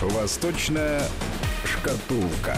Восточная 0.00 1.02
шкатулка. 1.64 2.56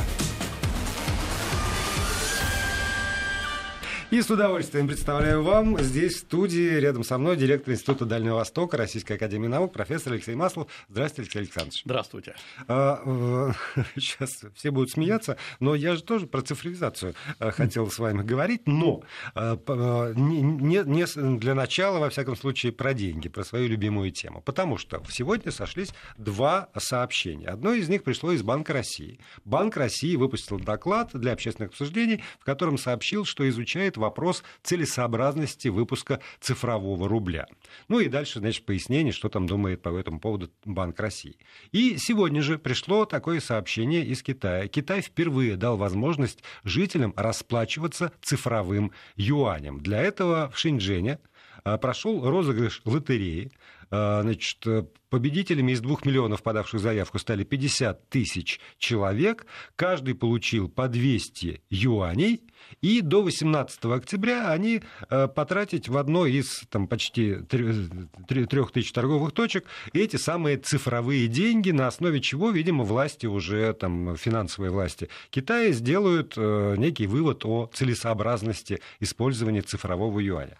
И 4.11 4.23
с 4.23 4.29
удовольствием 4.29 4.89
представляю 4.89 5.45
вам 5.45 5.79
здесь, 5.79 6.17
в 6.17 6.19
студии, 6.19 6.80
рядом 6.80 7.05
со 7.05 7.17
мной, 7.17 7.37
директор 7.37 7.73
Института 7.73 8.05
Дальнего 8.05 8.35
Востока 8.35 8.77
Российской 8.77 9.12
Академии 9.12 9.46
Наук, 9.46 9.73
профессор 9.73 10.14
Алексей 10.14 10.34
Маслов. 10.34 10.66
Здравствуйте, 10.89 11.21
Алексей 11.23 11.39
Александрович. 11.39 11.83
Здравствуйте. 11.84 12.34
А, 12.66 13.52
сейчас 13.95 14.43
все 14.57 14.73
будут 14.73 14.91
смеяться, 14.91 15.37
но 15.61 15.77
я 15.77 15.95
же 15.95 16.02
тоже 16.02 16.27
про 16.27 16.43
цифровизацию 16.43 17.15
а, 17.38 17.52
хотел 17.52 17.88
с 17.88 18.01
вами 18.01 18.25
говорить, 18.25 18.66
но 18.66 19.05
а, 19.37 20.12
не, 20.12 20.83
не 20.83 21.38
для 21.38 21.55
начала, 21.55 22.01
во 22.01 22.11
всяком 22.11 22.34
случае, 22.34 22.73
про 22.73 22.95
деньги, 22.95 23.29
про 23.29 23.45
свою 23.45 23.69
любимую 23.69 24.11
тему. 24.11 24.42
Потому 24.42 24.77
что 24.77 25.01
сегодня 25.09 25.52
сошлись 25.52 25.91
два 26.19 26.69
сообщения. 26.77 27.47
Одно 27.47 27.74
из 27.74 27.88
них 27.88 28.02
пришло 28.02 28.33
из 28.33 28.42
Банка 28.42 28.73
России. 28.73 29.20
Банк 29.45 29.77
России 29.77 30.16
выпустил 30.16 30.59
доклад 30.59 31.11
для 31.15 31.33
общественных 31.33 31.70
обсуждений, 31.70 32.24
в 32.41 32.45
котором 32.45 32.77
сообщил, 32.77 33.24
что 33.24 33.48
изучает 33.48 33.99
вопрос 34.00 34.42
целесообразности 34.62 35.68
выпуска 35.68 36.20
цифрового 36.40 37.09
рубля. 37.09 37.46
Ну 37.88 38.00
и 38.00 38.09
дальше, 38.09 38.40
значит, 38.40 38.66
пояснение, 38.66 39.12
что 39.12 39.28
там 39.28 39.46
думает 39.46 39.82
по 39.82 39.96
этому 39.96 40.18
поводу 40.18 40.50
Банк 40.64 40.98
России. 40.98 41.36
И 41.73 41.96
сегодня 41.98 42.42
же 42.42 42.59
пришло 42.59 43.04
такое 43.04 43.40
сообщение 43.40 44.04
из 44.04 44.23
Китая. 44.23 44.66
Китай 44.66 45.00
впервые 45.00 45.56
дал 45.56 45.76
возможность 45.76 46.42
жителям 46.64 47.14
расплачиваться 47.16 48.12
цифровым 48.23 48.92
юанем. 49.16 49.80
Для 49.80 50.01
этого 50.01 50.51
в 50.52 50.59
Шэньчжэне 50.59 51.18
а, 51.64 51.78
прошел 51.78 52.28
розыгрыш 52.28 52.82
лотереи. 52.84 53.52
А, 53.91 54.23
значит, 54.23 54.65
победителями 55.09 55.73
из 55.73 55.80
двух 55.80 56.05
миллионов 56.05 56.43
подавших 56.43 56.80
заявку 56.80 57.19
стали 57.19 57.43
50 57.43 58.09
тысяч 58.09 58.60
человек. 58.79 59.47
Каждый 59.74 60.15
получил 60.15 60.69
по 60.69 60.88
200 60.88 61.63
юаней. 61.71 62.43
И 62.82 63.01
до 63.01 63.23
18 63.23 63.85
октября 63.87 64.50
они 64.53 64.82
а, 65.09 65.27
потратить 65.27 65.88
в 65.88 65.97
одной 65.97 66.32
из 66.32 66.62
там, 66.71 66.87
почти 66.87 67.37
трех 67.37 68.71
тысяч 68.71 68.93
торговых 68.93 69.32
точек 69.32 69.66
эти 69.93 70.16
самые 70.16 70.59
цифровые 70.59 71.27
деньги, 71.27 71.72
на 71.72 71.88
основе 71.88 72.21
чего, 72.21 72.50
видимо, 72.50 72.84
власти 72.84 73.27
уже, 73.27 73.72
там, 73.72 74.16
финансовые 74.16 74.71
власти 74.71 75.09
Китая 75.31 75.72
сделают 75.72 76.37
некий 76.37 77.06
вывод 77.06 77.44
о 77.44 77.69
целесообразности 77.72 78.81
использования 79.00 79.62
цифрового 79.62 80.21
юаня. 80.21 80.56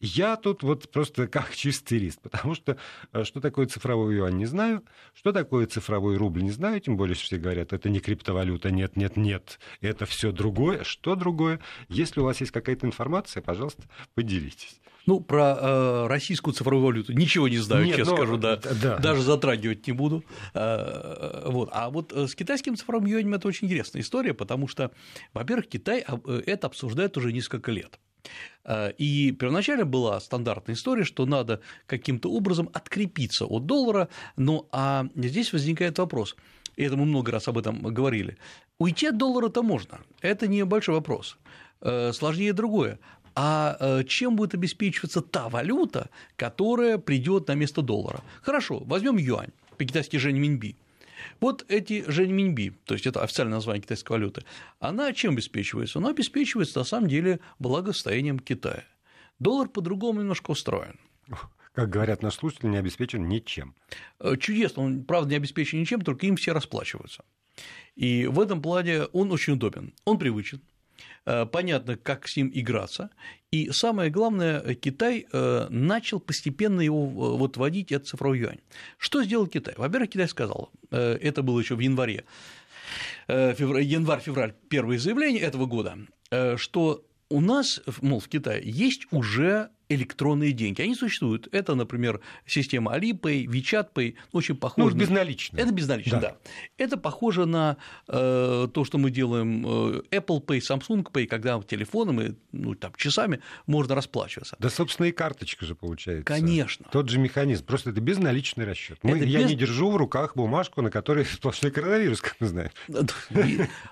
Я 0.00 0.36
тут 0.36 0.62
вот 0.62 0.90
просто 0.90 1.26
как 1.28 1.54
чистый 1.54 1.98
лист, 1.98 2.20
потому 2.20 2.54
что 2.54 2.76
э, 3.12 3.24
что 3.24 3.40
такое 3.40 3.66
цифровой 3.66 4.16
юань 4.16 4.36
не 4.36 4.46
знаю, 4.46 4.84
что 5.14 5.32
такое 5.32 5.66
цифровой 5.66 6.16
рубль 6.16 6.42
не 6.42 6.52
знаю, 6.52 6.80
тем 6.80 6.96
более, 6.96 7.14
что 7.14 7.24
все 7.24 7.38
говорят, 7.38 7.72
это 7.72 7.88
не 7.88 8.00
криптовалюта, 8.00 8.70
нет, 8.70 8.96
нет, 8.96 9.16
нет, 9.16 9.58
это 9.80 10.06
все 10.06 10.32
другое. 10.32 10.84
Что 10.84 11.14
другое? 11.16 11.60
Если 11.88 12.20
у 12.20 12.24
вас 12.24 12.40
есть 12.40 12.52
какая-то 12.52 12.86
информация, 12.86 13.42
пожалуйста, 13.42 13.82
поделитесь. 14.14 14.80
Ну, 15.08 15.20
про 15.20 15.56
э, 15.58 16.06
российскую 16.06 16.52
цифровую 16.52 16.84
валюту 16.84 17.14
ничего 17.14 17.48
не 17.48 17.56
знаю, 17.56 17.86
Нет, 17.86 17.96
честно 17.96 18.12
но... 18.12 18.16
скажу, 18.18 18.36
да, 18.36 18.56
да. 18.56 18.98
Даже 18.98 19.22
затрагивать 19.22 19.86
не 19.86 19.94
буду. 19.94 20.22
Э, 20.52 21.44
вот. 21.46 21.70
А 21.72 21.88
вот 21.88 22.12
э, 22.12 22.26
с 22.26 22.34
китайским 22.34 22.76
цифровым 22.76 23.06
юанем 23.06 23.32
это 23.32 23.48
очень 23.48 23.68
интересная 23.68 24.02
история, 24.02 24.34
потому 24.34 24.68
что, 24.68 24.90
во-первых, 25.32 25.68
Китай 25.68 26.04
э, 26.06 26.42
это 26.44 26.66
обсуждает 26.66 27.16
уже 27.16 27.32
несколько 27.32 27.72
лет. 27.72 27.98
Э, 28.64 28.92
и 28.98 29.32
первоначально 29.32 29.84
была 29.84 30.20
стандартная 30.20 30.74
история, 30.74 31.04
что 31.04 31.26
надо 31.26 31.60
каким-то 31.86 32.30
образом 32.30 32.68
открепиться 32.72 33.46
от 33.46 33.66
доллара, 33.66 34.08
ну 34.36 34.68
а 34.72 35.06
здесь 35.16 35.52
возникает 35.52 35.98
вопрос, 35.98 36.36
и 36.76 36.84
это 36.84 36.96
мы 36.96 37.06
много 37.06 37.32
раз 37.32 37.48
об 37.48 37.58
этом 37.58 37.80
говорили, 37.82 38.36
уйти 38.78 39.06
от 39.06 39.16
доллара-то 39.16 39.62
можно, 39.62 40.00
это 40.20 40.46
не 40.46 40.64
большой 40.64 40.96
вопрос, 40.96 41.38
э, 41.80 42.12
сложнее 42.12 42.52
другое, 42.52 42.98
а 43.34 43.76
э, 43.80 44.04
чем 44.04 44.36
будет 44.36 44.54
обеспечиваться 44.54 45.22
та 45.22 45.48
валюта, 45.48 46.10
которая 46.36 46.98
придет 46.98 47.48
на 47.48 47.54
место 47.54 47.82
доллара? 47.82 48.22
Хорошо, 48.42 48.82
возьмем 48.84 49.16
юань, 49.16 49.52
по-китайски 49.76 50.16
жень 50.16 50.38
миньби– 50.38 50.76
вот 51.40 51.64
эти 51.68 52.04
Женьминьби, 52.08 52.72
то 52.84 52.94
есть 52.94 53.06
это 53.06 53.22
официальное 53.22 53.54
название 53.54 53.82
китайской 53.82 54.12
валюты, 54.12 54.44
она 54.80 55.12
чем 55.12 55.34
обеспечивается? 55.34 55.98
Она 55.98 56.10
обеспечивается 56.10 56.78
на 56.78 56.84
самом 56.84 57.08
деле 57.08 57.40
благосостоянием 57.58 58.38
Китая. 58.38 58.84
Доллар 59.38 59.68
по-другому 59.68 60.20
немножко 60.20 60.50
устроен. 60.50 60.98
Как 61.72 61.90
говорят 61.90 62.22
наши 62.22 62.38
слушатели, 62.38 62.66
не 62.66 62.78
обеспечен 62.78 63.28
ничем. 63.28 63.74
Э, 64.18 64.36
чудесно, 64.36 64.82
он, 64.82 65.04
правда, 65.04 65.30
не 65.30 65.36
обеспечен 65.36 65.80
ничем, 65.80 66.00
только 66.00 66.26
им 66.26 66.36
все 66.36 66.52
расплачиваются. 66.52 67.24
И 67.94 68.26
в 68.26 68.40
этом 68.40 68.62
плане 68.62 69.04
он 69.12 69.30
очень 69.30 69.52
удобен, 69.54 69.94
он 70.04 70.18
привычен, 70.18 70.60
понятно, 71.24 71.96
как 71.96 72.26
с 72.28 72.36
ним 72.36 72.50
играться. 72.54 73.10
И 73.50 73.70
самое 73.70 74.10
главное, 74.10 74.74
Китай 74.74 75.26
э, 75.32 75.66
начал 75.70 76.20
постепенно 76.20 76.80
его 76.82 77.04
э, 77.04 77.38
вот 77.38 77.56
вводить 77.56 77.92
этот 77.92 78.08
цифровой 78.08 78.40
юань. 78.40 78.60
Что 78.98 79.22
сделал 79.24 79.46
Китай? 79.46 79.74
Во-первых, 79.76 80.10
Китай 80.10 80.28
сказал, 80.28 80.70
это 80.90 81.42
было 81.42 81.58
еще 81.60 81.74
в 81.74 81.80
январе, 81.80 82.24
январь-февраль, 83.28 84.54
первые 84.68 84.98
заявления 84.98 85.40
этого 85.40 85.66
года, 85.66 85.98
что 86.56 87.04
у 87.30 87.40
нас, 87.40 87.80
мол, 88.00 88.20
в 88.20 88.28
Китае 88.28 88.62
есть 88.64 89.06
уже 89.10 89.70
электронные 89.88 90.52
деньги. 90.52 90.82
Они 90.82 90.94
существуют. 90.94 91.48
Это, 91.52 91.74
например, 91.74 92.20
система 92.46 92.96
Alipay, 92.96 93.46
WeChat 93.46 93.88
Pay, 93.94 94.16
очень 94.32 94.56
похоже. 94.56 94.94
Ну, 94.94 95.00
безналичные. 95.00 95.62
Это 95.62 95.72
безналично, 95.72 96.20
да. 96.20 96.30
да. 96.30 96.36
Это 96.76 96.96
похоже 96.96 97.46
на 97.46 97.76
э, 98.06 98.68
то, 98.72 98.84
что 98.84 98.98
мы 98.98 99.10
делаем 99.10 99.66
э, 99.66 100.02
Apple 100.10 100.44
Pay, 100.44 100.58
Samsung 100.58 101.10
Pay, 101.10 101.26
когда 101.26 101.60
телефоном 101.62 102.20
и 102.20 102.34
ну, 102.52 102.74
там, 102.74 102.92
часами 102.96 103.40
можно 103.66 103.94
расплачиваться. 103.94 104.56
Да, 104.58 104.68
собственно, 104.68 105.06
и 105.06 105.12
карточка 105.12 105.64
же 105.64 105.74
получается. 105.74 106.24
Конечно. 106.24 106.86
Тот 106.90 107.08
же 107.08 107.18
механизм. 107.18 107.64
Просто 107.64 107.90
это 107.90 108.00
безналичный 108.00 108.64
расчет. 108.64 108.98
Мы, 109.02 109.20
без... 109.20 109.26
Я 109.26 109.42
не 109.44 109.54
держу 109.54 109.90
в 109.90 109.96
руках 109.96 110.36
бумажку, 110.36 110.82
на 110.82 110.90
которой 110.90 111.24
сплошной 111.32 111.72
коронавирус, 111.72 112.20
как 112.20 112.36
мы 112.40 112.46
знаем. 112.46 112.70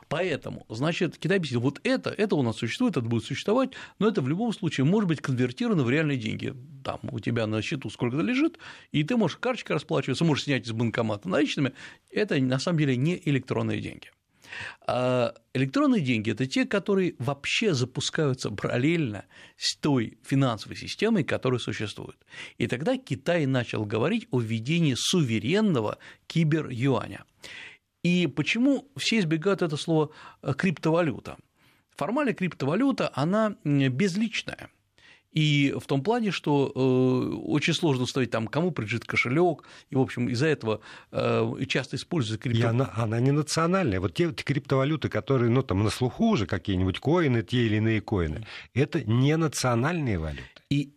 Поэтому, 0.08 0.66
значит, 0.68 1.16
Китай 1.18 1.38
объяснил, 1.38 1.60
вот 1.60 1.80
это, 1.84 2.10
это 2.10 2.36
у 2.36 2.42
нас 2.42 2.56
существует, 2.56 2.96
это 2.96 3.06
будет 3.06 3.24
существовать, 3.24 3.70
но 3.98 4.08
это 4.08 4.20
в 4.20 4.28
любом 4.28 4.52
случае 4.52 4.84
может 4.84 5.08
быть 5.08 5.20
конвертировано 5.20 5.85
в 5.86 5.90
реальные 5.90 6.18
деньги. 6.18 6.54
Там 6.84 7.00
у 7.10 7.18
тебя 7.18 7.46
на 7.46 7.62
счету 7.62 7.90
сколько-то 7.90 8.22
лежит, 8.22 8.58
и 8.92 9.02
ты 9.02 9.16
можешь 9.16 9.38
карточкой 9.38 9.74
расплачиваться, 9.74 10.24
можешь 10.24 10.44
снять 10.44 10.66
из 10.66 10.72
банкомата 10.72 11.28
наличными. 11.28 11.72
Это 12.10 12.38
на 12.40 12.58
самом 12.58 12.78
деле 12.78 12.96
не 12.96 13.20
электронные 13.24 13.80
деньги. 13.80 14.10
А 14.86 15.34
электронные 15.54 16.00
деньги– 16.00 16.30
это 16.32 16.46
те, 16.46 16.64
которые 16.64 17.16
вообще 17.18 17.74
запускаются 17.74 18.50
параллельно 18.50 19.24
с 19.56 19.76
той 19.76 20.18
финансовой 20.22 20.76
системой, 20.76 21.24
которая 21.24 21.58
существует. 21.58 22.16
И 22.56 22.68
тогда 22.68 22.96
Китай 22.96 23.46
начал 23.46 23.84
говорить 23.84 24.28
о 24.30 24.40
введении 24.40 24.94
суверенного 24.96 25.98
кибер-юаня. 26.28 27.24
И 28.04 28.28
почему 28.28 28.88
все 28.96 29.18
избегают 29.18 29.62
это 29.62 29.76
слово 29.76 30.10
криптовалюта? 30.56 31.36
Формально 31.96 32.32
криптовалюта, 32.32 33.10
она 33.14 33.56
безличная. 33.64 34.70
И 35.36 35.74
в 35.78 35.86
том 35.86 36.02
плане, 36.02 36.30
что 36.30 36.72
э, 36.74 37.36
очень 37.46 37.74
сложно 37.74 38.04
установить, 38.04 38.30
там, 38.30 38.48
кому 38.48 38.70
принадлежит 38.70 39.04
кошелек, 39.04 39.64
и, 39.90 39.94
в 39.94 40.00
общем, 40.00 40.30
из-за 40.30 40.46
этого 40.46 40.80
э, 41.12 41.64
часто 41.68 41.96
используется 41.96 42.42
криптовалюта. 42.42 42.90
она, 42.94 43.04
она 43.04 43.20
не 43.20 43.32
национальная. 43.32 44.00
Вот 44.00 44.14
те 44.14 44.32
криптовалюты, 44.32 45.10
которые, 45.10 45.50
ну, 45.50 45.62
там, 45.62 45.84
на 45.84 45.90
слуху 45.90 46.30
уже, 46.30 46.46
какие-нибудь 46.46 47.00
коины, 47.00 47.42
те 47.42 47.66
или 47.66 47.76
иные 47.76 48.00
коины, 48.00 48.46
это 48.72 49.04
не 49.04 49.36
национальные 49.36 50.18
валюты. 50.18 50.42
И 50.70 50.92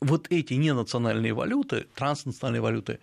вот 0.00 0.28
эти 0.30 0.54
ненациональные 0.54 1.34
валюты, 1.34 1.86
транснациональные 1.96 2.62
валюты, 2.62 3.00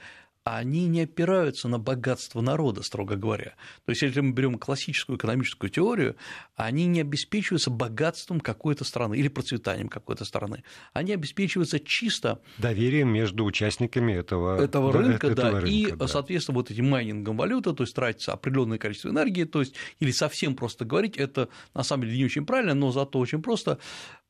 они 0.55 0.87
не 0.87 1.01
опираются 1.01 1.67
на 1.67 1.79
богатство 1.79 2.41
народа, 2.41 2.83
строго 2.83 3.15
говоря. 3.15 3.55
То 3.85 3.91
есть, 3.91 4.01
если 4.01 4.21
мы 4.21 4.31
берем 4.31 4.57
классическую 4.57 5.17
экономическую 5.17 5.69
теорию, 5.69 6.15
они 6.55 6.85
не 6.85 7.01
обеспечиваются 7.01 7.69
богатством 7.69 8.39
какой-то 8.39 8.83
страны 8.83 9.15
или 9.15 9.27
процветанием 9.27 9.89
какой-то 9.89 10.25
страны. 10.25 10.63
Они 10.93 11.13
обеспечиваются 11.13 11.79
чисто 11.79 12.41
доверием 12.57 13.09
между 13.09 13.45
участниками 13.45 14.13
этого, 14.13 14.61
этого 14.61 14.93
рынка, 14.93 15.27
да, 15.27 15.49
этого 15.49 15.59
рынка, 15.61 15.69
и, 15.69 15.91
да. 15.91 16.07
соответственно, 16.07 16.57
вот 16.57 16.71
этим 16.71 16.89
майнингом 16.89 17.37
валюты, 17.37 17.73
то 17.73 17.83
есть 17.83 17.95
тратится 17.95 18.33
определенное 18.33 18.77
количество 18.77 19.09
энергии, 19.09 19.43
то 19.43 19.59
есть, 19.59 19.75
или 19.99 20.11
совсем 20.11 20.55
просто 20.55 20.85
говорить, 20.85 21.17
это 21.17 21.49
на 21.73 21.83
самом 21.83 22.05
деле 22.05 22.17
не 22.17 22.25
очень 22.25 22.45
правильно, 22.45 22.73
но 22.73 22.91
зато 22.91 23.19
очень 23.19 23.41
просто 23.41 23.79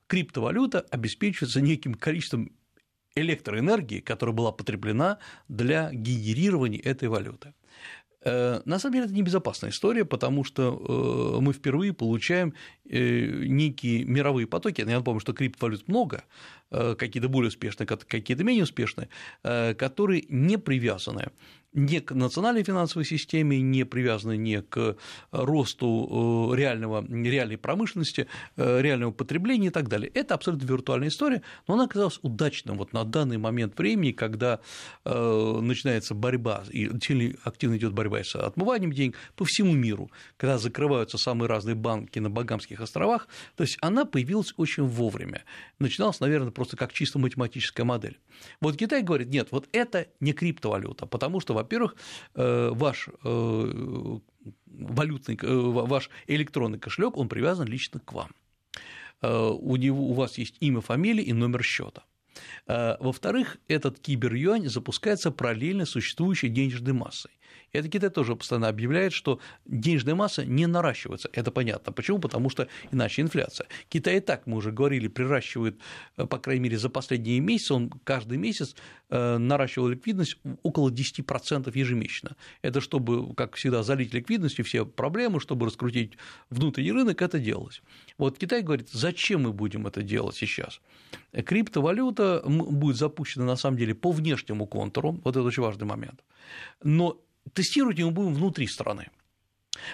криптовалюта 0.08 0.80
обеспечивается 0.90 1.62
неким 1.62 1.94
количеством 1.94 2.52
электроэнергии, 3.22 4.00
которая 4.00 4.36
была 4.36 4.52
потреблена 4.52 5.19
для 5.48 5.92
генерирования 5.92 6.81
этой 6.81 7.08
валюты. 7.08 7.54
Э, 8.28 8.62
на 8.66 8.80
самом 8.80 8.94
деле 8.94 9.06
это 9.06 9.14
небезопасная 9.14 9.69
история, 9.69 10.04
потому 10.04 10.44
что 10.44 11.38
э, 11.38 11.42
мы 11.42 11.54
впервые 11.54 11.94
получаем 11.94 12.54
э, 12.86 13.46
некие 13.46 14.04
мировые 14.06 14.48
потоки. 14.48 14.81
Я 14.81 14.98
напомню, 14.98 15.22
что 15.22 15.34
криптовалют 15.34 15.88
много, 15.88 16.24
какие-то 16.69 17.30
более 17.30 17.48
успешные, 17.48 17.88
какие-то 17.88 18.44
менее 18.44 18.64
успешные, 18.64 19.08
которые 19.42 20.25
не 20.28 20.58
привязаны 20.58 21.31
не 21.77 22.01
к 22.01 22.12
национальной 22.12 22.63
финансовой 22.63 23.06
системе, 23.06 23.62
не 23.62 23.85
привязаны 23.85 24.35
не 24.35 24.62
к 24.62 24.97
росту 25.31 26.51
реального, 26.53 27.06
реальной 27.07 27.57
промышленности, 27.57 28.27
реального 28.57 29.12
потребления 29.12 29.68
и 29.68 29.69
так 29.69 29.88
далее. 29.88 30.12
Это 30.13 30.33
абсолютно 30.33 30.65
виртуальная 30.65 31.09
история, 31.09 31.44
но 31.68 31.75
она 31.75 31.85
оказалась 31.85 32.19
удачным 32.24 32.77
вот 32.77 32.94
на 32.94 33.03
данный 33.03 33.38
момент 33.38 33.77
времени, 33.77 34.12
когда 34.12 34.59
начинается 35.06 36.15
борьба, 36.15 36.63
и 36.71 36.88
активно 37.44 37.77
идет 37.77 37.94
борьба 37.94 38.24
с 38.24 38.35
отмыванием 38.35 38.91
денег 38.91 39.15
по 39.35 39.45
всему 39.45 39.74
миру, 39.74 40.12
когда 40.38 40.57
закрываются 40.57 41.19
самые 41.19 41.47
разные 41.47 41.75
банки 41.75 42.18
на 42.18 42.31
Багамских 42.31 42.81
островах, 42.81 43.27
то 43.56 43.63
есть 43.63 43.77
она 43.81 44.06
появилась 44.06 44.53
очень 44.57 44.83
вовремя. 44.83 45.44
Начиналась, 45.77 46.19
наверное, 46.19 46.51
просто 46.51 46.75
как 46.75 46.91
чисто 46.91 47.19
математическая 47.19 47.85
модель. 47.85 48.18
Вот 48.62 48.77
Китай 48.77 49.03
говорит, 49.03 49.29
нет, 49.29 49.50
вот 49.51 49.69
это 49.71 50.07
не 50.19 50.33
криптовалюта, 50.33 51.06
потому 51.06 51.39
что, 51.39 51.53
во-первых, 51.68 51.96
э, 52.36 52.69
ваш 52.74 53.10
э, 53.24 54.19
валютный, 54.66 55.38
э, 55.42 55.86
ваш 55.88 56.10
электронный 56.28 56.80
кошелек, 56.80 57.18
он 57.18 57.28
привязан 57.28 57.68
лично 57.68 58.00
к 58.00 58.14
вам. 58.14 58.31
У, 59.22 59.75
него, 59.78 60.04
у 60.10 60.14
вас 60.14 60.38
есть 60.38 60.58
имя, 60.60 60.80
фамилия 60.80 61.24
и 61.24 61.34
номер 61.34 61.64
счета. 61.64 62.04
Во-вторых, 62.68 63.57
этот 63.68 64.00
кибер-юань 64.00 64.68
запускается 64.68 65.31
параллельно 65.31 65.86
существующей 65.86 66.50
денежной 66.50 66.94
массой. 66.94 67.31
Это 67.74 67.89
Китай 67.89 68.10
тоже 68.10 68.36
постоянно 68.36 68.69
объявляет, 68.69 69.13
что 69.13 69.39
денежная 69.66 70.16
масса 70.16 70.45
не 70.45 70.68
наращивается. 70.68 71.30
Это 71.34 71.51
понятно. 71.51 71.92
Почему? 71.92 72.19
Потому 72.19 72.50
что 72.50 72.68
иначе 72.92 73.22
инфляция. 73.22 73.68
Китай 73.89 74.18
и 74.18 74.19
так, 74.19 74.48
мы 74.48 74.57
уже 74.57 74.72
говорили, 74.72 75.07
приращивает, 75.07 75.80
э, 76.18 76.25
по 76.25 76.39
крайней 76.39 76.63
мере, 76.63 76.78
за 76.78 76.89
последние 76.89 77.39
месяцы, 77.39 77.74
он 77.74 77.92
каждый 78.04 78.38
месяц 78.38 78.75
э, 79.10 79.38
наращивал 79.38 79.89
ликвидность 79.89 80.38
около 80.63 80.89
10% 80.89 81.78
ежемесячно. 81.78 82.36
Это 82.62 82.80
чтобы, 82.81 83.36
как 83.36 83.56
всегда, 83.56 83.84
залить 83.84 84.13
ликвидностью 84.13 84.63
все 84.63 84.86
проблемы, 84.86 85.39
чтобы 85.39 85.66
раскрутить 85.66 86.13
внутренний 86.50 86.94
рынок, 86.94 87.22
это 87.22 87.38
делалось. 87.38 87.81
Вот 88.18 88.38
Китай 88.38 88.62
говорит, 88.62 88.89
зачем 88.92 89.44
мы 89.44 89.54
будем 89.54 89.88
это 89.88 90.01
делать 90.01 90.36
сейчас? 90.36 90.80
Криптовалюта 91.34 92.26
будет 92.45 92.97
запущена, 92.97 93.45
на 93.45 93.56
самом 93.56 93.77
деле, 93.77 93.94
по 93.94 94.12
внешнему 94.12 94.68
контуру, 94.68 95.19
вот 95.24 95.35
это 95.35 95.44
очень 95.44 95.63
важный 95.63 95.85
момент, 95.85 96.24
но 96.83 97.18
тестировать 97.53 98.00
мы 98.00 98.12
будем 98.12 98.33
внутри 98.33 98.68
страны. 98.68 99.07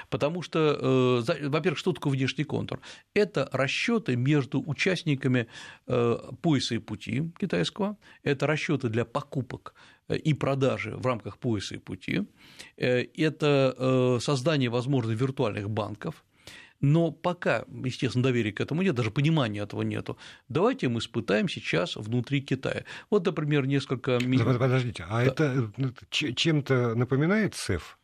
Потому 0.09 0.41
что, 0.41 1.24
э, 1.27 1.47
во-первых, 1.47 1.80
что 1.80 1.91
такое 1.91 2.13
внешний 2.13 2.44
контур? 2.44 2.80
Это 3.13 3.50
расчеты 3.51 4.15
между 4.15 4.62
участниками 4.62 5.47
э, 5.88 6.18
пояса 6.41 6.75
и 6.75 6.80
пути 6.80 7.31
китайского, 7.39 7.97
это 8.24 8.47
расчеты 8.47 8.89
для 8.89 9.06
покупок 9.06 9.74
э, 10.07 10.18
и 10.18 10.33
продажи 10.33 10.95
в 10.95 11.06
рамках 11.06 11.38
пояса 11.38 11.75
и 11.75 11.80
пути, 11.80 12.27
это 12.77 14.19
создание, 14.21 14.69
возможно, 14.69 15.12
виртуальных 15.12 15.69
банков, 15.69 16.24
но 16.83 17.12
пока, 17.12 17.63
естественно, 17.85 18.24
доверия 18.24 18.51
к 18.51 18.59
этому 18.59 18.81
нет, 18.81 18.94
даже 18.94 19.09
понимания 19.09 19.62
этого 19.62 19.83
нету. 19.83 20.18
Давайте 20.50 20.89
мы 20.89 21.00
испытаем 21.00 21.47
сейчас 21.47 21.95
внутри 21.95 22.41
Китая. 22.41 22.83
Вот, 23.09 23.25
например, 23.25 23.65
несколько... 23.65 24.19
Подождите, 24.19 25.06
а 25.07 25.24
да. 25.24 25.31
это 25.31 25.71
чем-то 26.09 26.94
напоминает 26.95 27.56
СЭФ? 27.56 27.97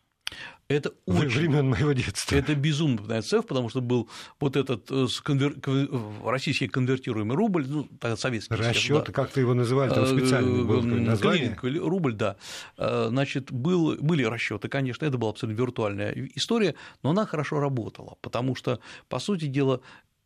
Это 0.70 0.94
очень... 1.08 1.40
времен 1.40 1.68
моего 1.68 1.94
детства. 1.94 2.36
Это 2.36 2.54
безумно 2.54 2.98
напоминает 2.98 3.26
СЭФ, 3.26 3.48
потому 3.48 3.70
что 3.70 3.82
был 3.82 4.08
вот 4.40 4.56
этот 4.56 4.90
э, 4.92 5.08
конвер... 5.24 5.56
российский 6.24 6.68
конвертируемый 6.68 7.36
рубль, 7.36 7.66
ну, 7.68 7.90
советский. 8.16 8.54
Расчет, 8.54 9.06
да. 9.08 9.12
как 9.12 9.32
ты 9.32 9.40
его 9.40 9.56
называли, 9.56 9.90
там 9.90 10.06
специальный 10.06 10.64
был 10.64 10.84
название. 10.84 11.58
Рубль, 11.60 12.14
да. 12.14 12.36
Э, 12.78 13.08
значит, 13.10 13.52
был... 13.52 13.98
были 14.00 14.24
расчеты, 14.24 14.70
конечно, 14.70 15.06
это 15.06 15.18
была 15.18 15.32
абсолютно 15.32 15.60
виртуальная 15.60 16.14
история, 16.36 16.76
но 17.02 17.10
она 17.10 17.26
хорошо 17.26 17.60
работала, 17.60 18.18
потому 18.22 18.56
что, 18.56 18.80
по 19.08 19.18
сути 19.18 19.46
дела, 19.46 19.82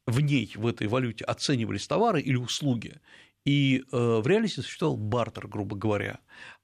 в 0.06 0.20
ней, 0.20 0.52
в 0.56 0.68
этой 0.68 0.88
валюте 0.88 1.24
оценивались 1.24 1.88
товары 1.88 2.20
или 2.20 2.36
услуги, 2.36 3.00
и 3.46 3.84
э, 3.90 4.22
в 4.22 4.28
реальности 4.28 4.60
существовал 4.60 4.98
бартер, 4.98 5.48
грубо 5.48 5.78
говоря, 5.78 6.20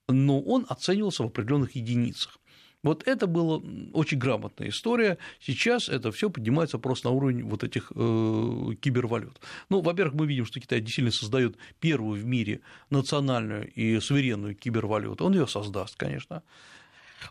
но 0.10 0.42
он 0.42 0.66
оценивался 0.68 1.24
в 1.24 1.28
определенных 1.28 1.78
единицах. 1.78 2.40
Вот 2.82 3.08
это 3.08 3.28
была 3.28 3.62
очень 3.94 4.18
грамотная 4.18 4.70
история. 4.70 5.18
Сейчас 5.42 5.90
это 5.90 6.12
все 6.12 6.30
поднимается 6.30 6.78
просто 6.78 7.10
на 7.10 7.14
уровень 7.14 7.44
вот 7.44 7.64
этих 7.64 7.92
э, 7.94 8.76
кибервалют. 8.80 9.40
Ну, 9.70 9.82
во-первых, 9.82 10.14
мы 10.16 10.28
видим, 10.28 10.46
что 10.46 10.60
Китай 10.60 10.80
действительно 10.80 11.12
создает 11.12 11.58
первую 11.80 12.22
в 12.22 12.26
мире 12.26 12.62
национальную 12.90 13.70
и 13.74 14.00
суверенную 14.00 14.56
кибервалюту. 14.56 15.26
Он 15.26 15.34
ее 15.34 15.48
создаст, 15.48 15.96
конечно. 15.98 16.42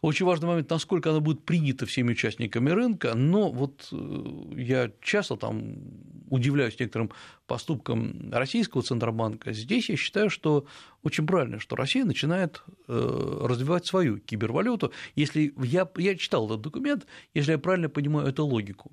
Очень 0.02 0.26
важный 0.26 0.48
момент, 0.48 0.70
насколько 0.70 1.10
она 1.10 1.20
будет 1.20 1.44
принята 1.44 1.86
всеми 1.86 2.12
участниками 2.12 2.70
рынка, 2.70 3.14
но 3.14 3.50
вот 3.50 3.88
э, 3.92 4.54
я 4.56 4.90
часто 5.00 5.36
там 5.36 5.76
удивляюсь 6.30 6.78
некоторым 6.78 7.10
поступкам 7.46 8.30
российского 8.32 8.82
Центробанка. 8.82 9.52
Здесь 9.52 9.88
я 9.88 9.96
считаю, 9.96 10.30
что 10.30 10.66
очень 11.02 11.26
правильно, 11.26 11.58
что 11.58 11.76
Россия 11.76 12.04
начинает 12.04 12.62
э, 12.86 13.40
развивать 13.44 13.86
свою 13.86 14.18
кибервалюту. 14.18 14.92
Если 15.16 15.52
я, 15.62 15.88
я 15.96 16.16
читал 16.16 16.46
этот 16.46 16.60
документ, 16.60 17.06
если 17.34 17.52
я 17.52 17.58
правильно 17.58 17.88
понимаю 17.88 18.28
эту 18.28 18.44
логику. 18.44 18.92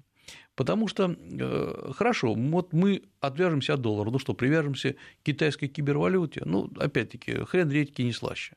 Потому 0.55 0.87
что, 0.87 1.15
э, 1.17 1.91
хорошо, 1.93 2.33
вот 2.33 2.71
мы 2.73 3.03
отвяжемся 3.19 3.73
от 3.73 3.81
доллара, 3.81 4.09
ну 4.09 4.19
что, 4.19 4.33
привяжемся 4.33 4.93
к 4.93 4.97
китайской 5.23 5.67
кибервалюте, 5.67 6.43
ну, 6.45 6.71
опять-таки, 6.77 7.43
хрен 7.45 7.69
редьки 7.69 8.01
не 8.01 8.13
слаще. 8.13 8.55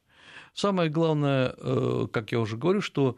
Самое 0.55 0.91
главное, 0.91 1.55
э, 1.57 2.07
как 2.13 2.33
я 2.33 2.41
уже 2.41 2.57
говорю, 2.57 2.81
что 2.81 3.17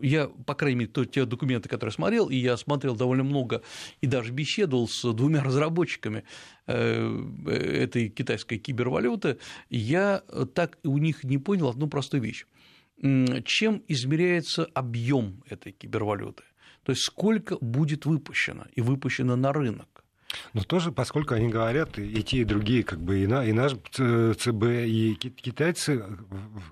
я, 0.00 0.28
по 0.28 0.54
крайней 0.54 0.80
мере, 0.80 1.06
те 1.06 1.24
документы, 1.24 1.68
которые 1.68 1.92
смотрел, 1.92 2.28
и 2.28 2.36
я 2.36 2.56
смотрел 2.56 2.96
довольно 2.96 3.24
много 3.24 3.62
и 4.00 4.06
даже 4.06 4.32
беседовал 4.32 4.88
с 4.88 5.12
двумя 5.12 5.42
разработчиками 5.42 6.24
э, 6.66 7.32
этой 7.46 8.08
китайской 8.08 8.58
кибервалюты, 8.58 9.38
я 9.70 10.22
так 10.54 10.78
у 10.84 10.98
них 10.98 11.24
не 11.24 11.38
понял 11.38 11.68
одну 11.68 11.88
простую 11.88 12.22
вещь. 12.22 12.46
Чем 13.44 13.82
измеряется 13.86 14.64
объем 14.74 15.42
этой 15.48 15.72
кибервалюты? 15.72 16.42
То 16.82 16.90
есть 16.90 17.02
сколько 17.02 17.56
будет 17.60 18.06
выпущено 18.06 18.66
и 18.74 18.80
выпущено 18.80 19.36
на 19.36 19.52
рынок? 19.52 20.04
Но 20.52 20.62
тоже, 20.62 20.92
поскольку 20.92 21.34
они 21.34 21.48
говорят, 21.48 21.98
и 21.98 22.22
те, 22.22 22.38
и 22.38 22.44
другие, 22.44 22.82
как 22.82 23.00
бы 23.00 23.20
и, 23.20 23.26
на, 23.26 23.44
и 23.44 23.52
наш 23.52 23.72
ЦБ, 23.72 24.64
и 24.64 25.14
китайцы, 25.14 26.04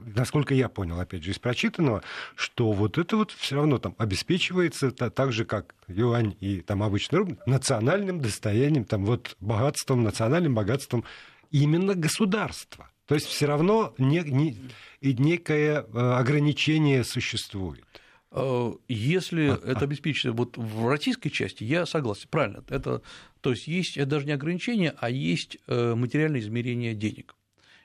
насколько 0.01 0.55
я 0.55 0.69
понял, 0.69 1.01
опять 1.01 1.23
же, 1.23 1.31
из 1.31 1.39
прочитанного, 1.39 2.03
что 2.35 2.73
вот 2.73 2.99
это 2.99 3.17
вот 3.17 3.31
все 3.33 3.57
равно 3.57 3.79
там 3.79 3.95
обеспечивается 3.99 4.91
так 4.91 5.33
же, 5.33 5.45
как 5.45 5.75
юань 5.89 6.37
и 6.41 6.61
там 6.61 6.83
обычный 6.83 7.19
рубль, 7.19 7.37
национальным 7.47 8.21
достоянием, 8.21 8.85
там 8.85 9.05
вот 9.07 9.37
богатством, 9.41 10.03
национальным 10.03 10.55
богатством 10.55 11.05
именно 11.51 11.95
государства. 11.95 12.91
То 13.07 13.15
есть 13.15 13.27
все 13.27 13.47
равно 13.47 13.95
не, 13.99 14.21
не, 14.21 14.59
некое 15.01 15.83
э, 15.83 15.99
ограничение 15.99 17.05
существует. 17.05 17.85
Э, 18.33 18.73
если 18.89 19.51
а, 19.51 19.61
это 19.65 19.85
обеспечено 19.85 20.33
вот 20.33 20.57
в 20.57 20.89
российской 20.89 21.31
части, 21.31 21.65
я 21.65 21.87
согласен, 21.87 22.29
правильно. 22.31 22.65
Это, 22.69 23.03
то 23.47 23.53
есть 23.53 23.69
есть 23.69 23.97
это 23.97 24.07
даже 24.07 24.27
не 24.27 24.33
ограничение, 24.33 24.93
а 24.99 25.09
есть 25.09 25.59
э, 25.69 25.95
материальное 25.95 26.41
измерение 26.41 26.97
денег. 26.97 27.37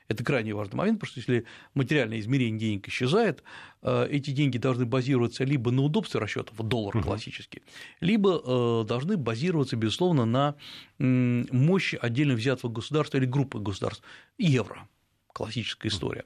Это 0.08 0.24
крайне 0.24 0.54
важный 0.54 0.74
момент, 0.74 0.98
потому 0.98 1.12
что 1.12 1.20
если 1.20 1.44
материальное 1.74 2.18
измерение 2.18 2.58
денег 2.58 2.88
исчезает, 2.88 3.44
э, 3.80 4.08
эти 4.10 4.32
деньги 4.32 4.58
должны 4.58 4.86
базироваться 4.86 5.44
либо 5.44 5.70
на 5.70 5.82
удобстве 5.82 6.18
расчетов, 6.18 6.56
доллар 6.66 7.00
классический, 7.00 7.62
либо 8.00 8.84
должны 8.84 9.16
базироваться, 9.16 9.76
безусловно, 9.76 10.24
на 10.24 10.56
мощи 10.98 11.96
отдельно 12.02 12.34
взятого 12.34 12.72
государства 12.72 13.18
или 13.18 13.26
группы 13.26 13.60
государств, 13.60 14.02
евро, 14.38 14.88
классическая 15.32 15.90
история. 15.90 16.24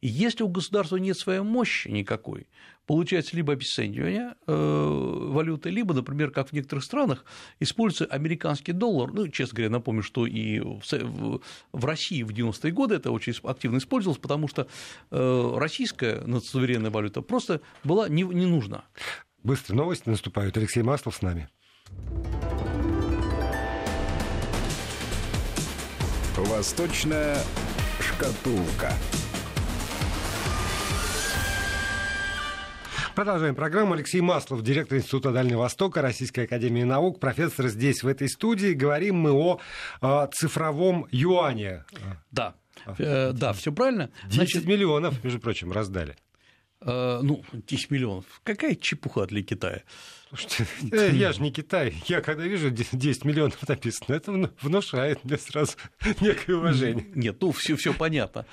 И 0.00 0.08
если 0.08 0.42
у 0.42 0.48
государства 0.48 0.96
нет 0.96 1.18
своей 1.18 1.40
мощи 1.40 1.88
никакой, 1.88 2.46
получается 2.86 3.36
либо 3.36 3.52
обесценивание 3.52 4.34
э, 4.46 4.52
валюты, 4.52 5.70
либо, 5.70 5.94
например, 5.94 6.30
как 6.30 6.50
в 6.50 6.52
некоторых 6.52 6.84
странах, 6.84 7.24
используется 7.60 8.06
американский 8.14 8.72
доллар. 8.72 9.12
Ну, 9.12 9.28
честно 9.28 9.56
говоря, 9.56 9.70
напомню, 9.70 10.02
что 10.02 10.26
и 10.26 10.60
в 10.60 11.84
России 11.84 12.22
в 12.22 12.30
90-е 12.30 12.72
годы 12.72 12.94
это 12.94 13.10
очень 13.10 13.34
активно 13.42 13.78
использовалось, 13.78 14.20
потому 14.20 14.48
что 14.48 14.68
э, 15.10 15.54
российская 15.56 16.22
суверенная 16.40 16.90
валюта 16.90 17.22
просто 17.22 17.60
была 17.84 18.08
не, 18.08 18.22
не 18.22 18.46
нужна. 18.46 18.84
Быстрые 19.42 19.78
новости 19.78 20.08
наступают. 20.08 20.56
Алексей 20.56 20.82
Маслов 20.82 21.16
с 21.16 21.22
нами. 21.22 21.48
Восточная 26.36 27.38
шкатулка. 28.00 28.92
Продолжаем 33.16 33.54
программу. 33.54 33.94
Алексей 33.94 34.20
Маслов, 34.20 34.62
директор 34.62 34.98
Института 34.98 35.32
Дальнего 35.32 35.60
Востока, 35.60 36.02
Российской 36.02 36.40
Академии 36.40 36.82
Наук, 36.82 37.18
профессор 37.18 37.68
здесь, 37.68 38.02
в 38.02 38.08
этой 38.08 38.28
студии. 38.28 38.74
Говорим 38.74 39.16
мы 39.16 39.32
о, 39.32 39.58
о 40.02 40.26
цифровом 40.26 41.06
юане. 41.10 41.86
Да, 42.30 42.56
э, 42.98 43.32
да, 43.32 43.54
все 43.54 43.72
правильно. 43.72 44.10
10 44.24 44.34
Значит... 44.34 44.66
миллионов, 44.66 45.24
между 45.24 45.40
прочим, 45.40 45.72
раздали. 45.72 46.14
Э, 46.82 47.20
ну, 47.22 47.42
10 47.54 47.90
миллионов. 47.90 48.26
Какая 48.44 48.74
чепуха 48.74 49.24
для 49.24 49.42
Китая? 49.42 49.82
Слушайте, 50.28 50.66
э, 50.92 51.10
я 51.14 51.32
же 51.32 51.40
не 51.40 51.50
Китай. 51.50 51.94
Я 52.08 52.20
когда 52.20 52.44
вижу 52.44 52.68
10 52.68 53.24
миллионов 53.24 53.66
написано, 53.66 54.14
это 54.14 54.30
внушает 54.60 55.24
мне 55.24 55.38
сразу 55.38 55.72
некое 56.20 56.56
уважение. 56.56 57.06
Нет, 57.14 57.38
ну 57.40 57.50
все, 57.52 57.76
все 57.76 57.94
понятно. 57.94 58.44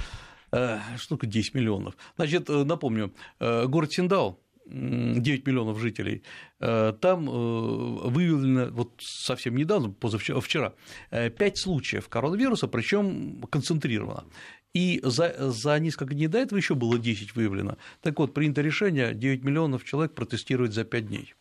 Э, 0.53 0.79
что 0.96 1.17
такое 1.17 1.29
10 1.29 1.53
миллионов? 1.53 1.98
Значит, 2.15 2.48
напомню, 2.48 3.13
город 3.41 3.91
Синдау, 3.91 4.39
9 4.65 5.48
миллионов 5.48 5.79
жителей, 5.79 6.24
там 6.60 7.25
выявлено 7.25 8.70
вот 8.72 8.93
совсем 9.00 9.55
недавно, 9.55 9.89
позавчера, 9.89 10.39
вчера, 10.39 10.74
5 11.12 11.58
случаев 11.58 12.10
коронавируса, 12.10 12.67
причем 12.67 13.43
концентрировано. 13.51 14.25
И 14.74 15.00
за, 15.03 15.51
за 15.51 15.79
несколько 15.79 16.15
дней 16.15 16.27
до 16.27 16.39
этого 16.39 16.58
еще 16.58 16.74
было 16.74 16.98
10 16.98 17.36
выявлено. 17.36 17.77
Так 18.01 18.17
вот, 18.20 18.34
принято 18.34 18.62
решение 18.62 19.13
9 19.13 19.43
миллионов 19.43 19.84
человек 19.84 20.15
протестировать 20.15 20.74
за 20.74 20.84
5 20.84 21.08
дней. 21.08 21.34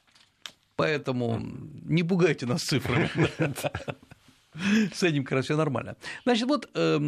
Поэтому 0.76 1.40
не 1.84 2.02
пугайте 2.02 2.46
нас 2.46 2.62
цифрами. 2.62 3.10
С 4.94 5.02
этим 5.02 5.24
как 5.24 5.32
раз 5.32 5.44
все 5.46 5.56
нормально. 5.56 5.96
Значит, 6.24 6.48
вот 6.48 6.68
э, 6.74 6.98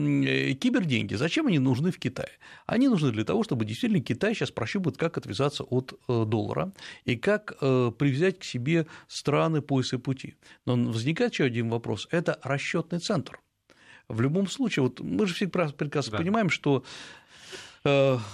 киберденьги, 0.54 1.14
зачем 1.14 1.46
они 1.46 1.58
нужны 1.58 1.90
в 1.90 1.98
Китае? 1.98 2.30
Они 2.66 2.88
нужны 2.88 3.10
для 3.10 3.24
того, 3.24 3.44
чтобы 3.44 3.64
действительно 3.64 4.02
Китай 4.02 4.34
сейчас 4.34 4.50
прощупает, 4.50 4.96
как 4.96 5.18
отвязаться 5.18 5.64
от 5.64 5.98
э, 6.08 6.24
доллара 6.26 6.72
и 7.04 7.16
как 7.16 7.56
э, 7.60 7.92
привязать 7.98 8.38
к 8.38 8.44
себе 8.44 8.86
страны 9.08 9.60
пояса 9.60 9.98
пути. 9.98 10.34
Но 10.66 10.76
возникает 10.76 11.32
еще 11.32 11.44
один 11.44 11.68
вопрос– 11.68 12.08
это 12.10 12.38
расчетный 12.42 12.98
центр 12.98 13.40
в 14.08 14.20
любом 14.20 14.48
случае, 14.48 14.84
вот 14.84 15.00
мы 15.00 15.26
же 15.26 15.34
все 15.34 15.48
прекрасно 15.48 16.12
да. 16.12 16.18
понимаем, 16.18 16.50
что 16.50 16.84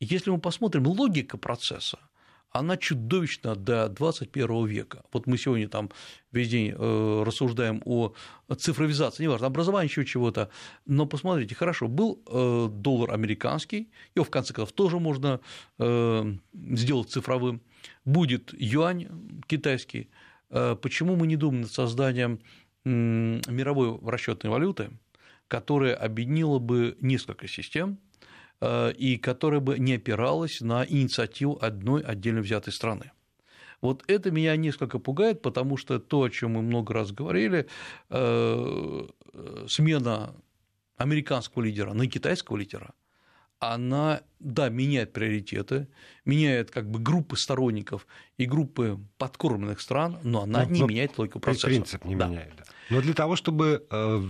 если 0.00 0.30
мы 0.30 0.38
посмотрим 0.38 0.86
логика 0.86 1.38
процесса, 1.38 1.98
она 2.58 2.76
чудовищна 2.76 3.54
до 3.54 3.88
21 3.88 4.66
века. 4.66 5.02
Вот 5.12 5.26
мы 5.26 5.38
сегодня 5.38 5.68
там 5.68 5.90
весь 6.32 6.48
день 6.48 6.74
э, 6.76 7.22
рассуждаем 7.24 7.82
о 7.84 8.14
цифровизации, 8.56 9.24
неважно, 9.24 9.46
образовании 9.46 9.88
еще 9.88 10.04
чего-то, 10.04 10.50
но 10.86 11.06
посмотрите, 11.06 11.54
хорошо, 11.54 11.88
был 11.88 12.22
э, 12.26 12.68
доллар 12.70 13.12
американский, 13.12 13.90
его 14.14 14.24
в 14.24 14.30
конце 14.30 14.54
концов 14.54 14.72
тоже 14.72 14.98
можно 14.98 15.40
э, 15.78 16.34
сделать 16.54 17.10
цифровым, 17.10 17.60
будет 18.04 18.52
юань 18.58 19.08
китайский, 19.46 20.08
почему 20.48 21.16
мы 21.16 21.26
не 21.26 21.36
думаем 21.36 21.62
над 21.62 21.72
созданием 21.72 22.40
мировой 22.84 23.98
расчетной 24.08 24.50
валюты, 24.50 24.90
которая 25.48 25.94
объединила 25.94 26.58
бы 26.58 26.96
несколько 27.00 27.48
систем, 27.48 27.98
и 28.62 29.18
которая 29.18 29.60
бы 29.60 29.78
не 29.78 29.94
опиралась 29.94 30.60
на 30.60 30.84
инициативу 30.86 31.58
одной 31.60 32.02
отдельно 32.02 32.40
взятой 32.40 32.72
страны. 32.72 33.12
Вот 33.80 34.02
это 34.06 34.30
меня 34.30 34.56
несколько 34.56 34.98
пугает, 34.98 35.42
потому 35.42 35.76
что 35.76 35.98
то, 35.98 36.22
о 36.22 36.30
чем 36.30 36.52
мы 36.52 36.62
много 36.62 36.94
раз 36.94 37.12
говорили, 37.12 37.66
э, 38.08 39.06
смена 39.68 40.34
американского 40.96 41.62
лидера 41.62 41.92
на 41.92 42.06
китайского 42.06 42.56
лидера, 42.56 42.94
она, 43.58 44.22
да, 44.38 44.68
меняет 44.68 45.12
приоритеты, 45.12 45.88
меняет 46.24 46.70
как 46.70 46.90
бы 46.90 46.98
группы 46.98 47.36
сторонников 47.36 48.06
и 48.36 48.46
группы 48.46 48.98
подкормленных 49.18 49.80
стран, 49.80 50.18
но 50.22 50.42
она 50.42 50.64
но, 50.64 50.70
не 50.70 50.80
но 50.80 50.86
меняет 50.86 51.16
логику 51.18 51.40
процесса. 51.40 51.66
Принцип 51.66 52.04
не 52.04 52.16
да. 52.16 52.28
меняет, 52.28 52.54
да. 52.56 52.64
Но 52.90 53.00
для 53.00 53.14
того, 53.14 53.34
чтобы 53.34 53.84
э, 53.90 54.22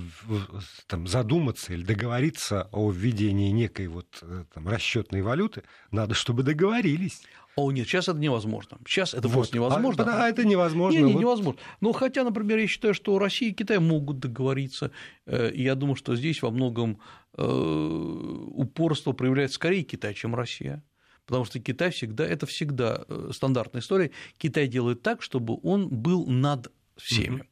там, 0.87 1.07
задуматься 1.07 1.75
или 1.75 1.83
договориться 1.83 2.69
о 2.73 2.91
введении 2.91 3.51
некой 3.51 3.89
вот 3.89 4.19
э, 4.23 4.45
там, 4.55 4.69
расчетной 4.69 5.23
валюты, 5.23 5.63
надо, 5.91 6.15
чтобы 6.15 6.43
договорились. 6.43 7.23
О, 7.57 7.73
нет, 7.73 7.87
сейчас 7.87 8.09
это 8.09 8.19
невозможно. 8.19 8.79
Сейчас 8.87 9.15
это 9.15 9.29
вот. 9.29 9.35
просто 9.35 9.57
невозможно. 9.57 10.05
А, 10.05 10.25
а 10.25 10.29
это 10.29 10.45
невозможно. 10.45 10.99
Не, 10.99 11.05
не, 11.05 11.13
вот. 11.15 11.21
невозможно. 11.21 11.61
Ну, 11.81 11.93
хотя, 11.93 12.23
например, 12.23 12.59
я 12.59 12.67
считаю, 12.67 12.93
что 12.93 13.19
Россия 13.19 13.51
и 13.51 13.53
Китай 13.53 13.79
могут 13.79 14.19
договориться. 14.19 14.91
Э, 15.25 15.51
я 15.55 15.75
думаю, 15.75 15.97
что 15.97 16.17
здесь 16.17 16.43
во 16.43 16.51
многом 16.51 17.01
упорство 17.37 19.13
проявляет 19.13 19.53
скорее 19.53 19.83
Китай, 19.83 20.15
чем 20.15 20.35
Россия. 20.35 20.83
Потому 21.27 21.45
что 21.45 21.59
Китай 21.59 21.91
всегда, 21.91 22.25
это 22.25 22.47
всегда 22.47 23.05
стандартная 23.33 23.83
история, 23.83 24.13
Китай 24.39 24.69
делает 24.69 25.03
так, 25.03 25.23
чтобы 25.23 25.59
он 25.63 25.89
был 25.89 26.27
над 26.27 26.73
всеми. 26.97 27.45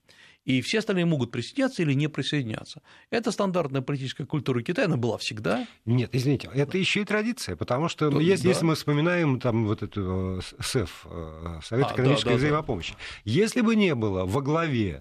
И 0.44 0.60
все 0.60 0.80
остальные 0.80 1.06
могут 1.06 1.30
присоединяться 1.30 1.82
или 1.82 1.94
не 1.94 2.08
присоединяться. 2.08 2.82
Это 3.08 3.32
стандартная 3.32 3.80
политическая 3.80 4.26
культура 4.26 4.62
Китая, 4.62 4.86
она 4.86 4.98
была 4.98 5.16
всегда. 5.16 5.66
Нет, 5.86 6.10
извините, 6.12 6.50
это 6.54 6.76
еще 6.76 7.00
и 7.00 7.04
традиция, 7.04 7.56
потому 7.56 7.88
что 7.88 8.10
ну, 8.10 8.20
если, 8.20 8.44
да. 8.44 8.48
если 8.50 8.64
мы 8.64 8.74
вспоминаем 8.74 9.40
там 9.40 9.66
вот 9.66 9.82
эту 9.82 10.38
э, 10.38 10.40
СЭФ, 10.60 11.06
э, 11.06 11.60
Совет 11.64 11.86
а, 11.86 11.94
экономической 11.94 12.26
да, 12.26 12.32
да, 12.32 12.36
взаимопомощи, 12.36 12.92
да. 12.92 12.98
если 13.24 13.62
бы 13.62 13.74
не 13.74 13.94
было 13.94 14.26
во 14.26 14.42
главе 14.42 15.00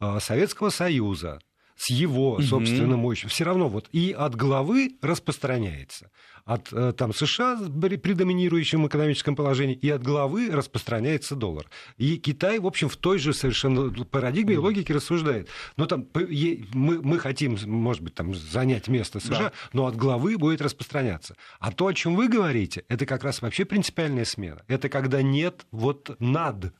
э, 0.00 0.18
Советского 0.20 0.70
Союза 0.70 1.38
с 1.82 1.90
его 1.90 2.40
собственным 2.40 3.00
мощью, 3.00 3.28
все 3.28 3.42
равно 3.42 3.68
вот 3.68 3.88
и 3.90 4.14
от 4.16 4.36
главы 4.36 4.96
распространяется 5.02 6.10
от 6.44 6.72
э, 6.72 6.92
там, 6.92 7.14
США 7.14 7.58
при 7.80 8.14
доминирующем 8.14 8.86
экономическом 8.86 9.36
положении, 9.36 9.74
и 9.74 9.88
от 9.90 10.02
главы 10.02 10.50
распространяется 10.50 11.36
доллар. 11.36 11.66
И 11.98 12.16
Китай, 12.16 12.58
в 12.58 12.66
общем, 12.66 12.88
в 12.88 12.96
той 12.96 13.18
же 13.18 13.32
совершенно 13.32 13.90
парадигме 14.04 14.54
и 14.54 14.58
логике 14.58 14.94
рассуждает. 14.94 15.48
Но 15.76 15.86
там 15.86 16.06
мы, 16.12 17.00
мы 17.02 17.18
хотим, 17.18 17.58
может 17.66 18.02
быть, 18.02 18.14
там, 18.14 18.34
занять 18.34 18.88
место 18.88 19.20
США, 19.20 19.38
да. 19.38 19.52
но 19.72 19.86
от 19.86 19.96
главы 19.96 20.36
будет 20.36 20.60
распространяться. 20.60 21.36
А 21.60 21.70
то, 21.72 21.86
о 21.86 21.94
чем 21.94 22.16
вы 22.16 22.28
говорите, 22.28 22.84
это 22.88 23.06
как 23.06 23.24
раз 23.24 23.42
вообще 23.42 23.64
принципиальная 23.64 24.24
смена. 24.24 24.62
Это 24.68 24.88
когда 24.88 25.22
нет 25.22 25.66
вот 25.70 26.16
над 26.18 26.72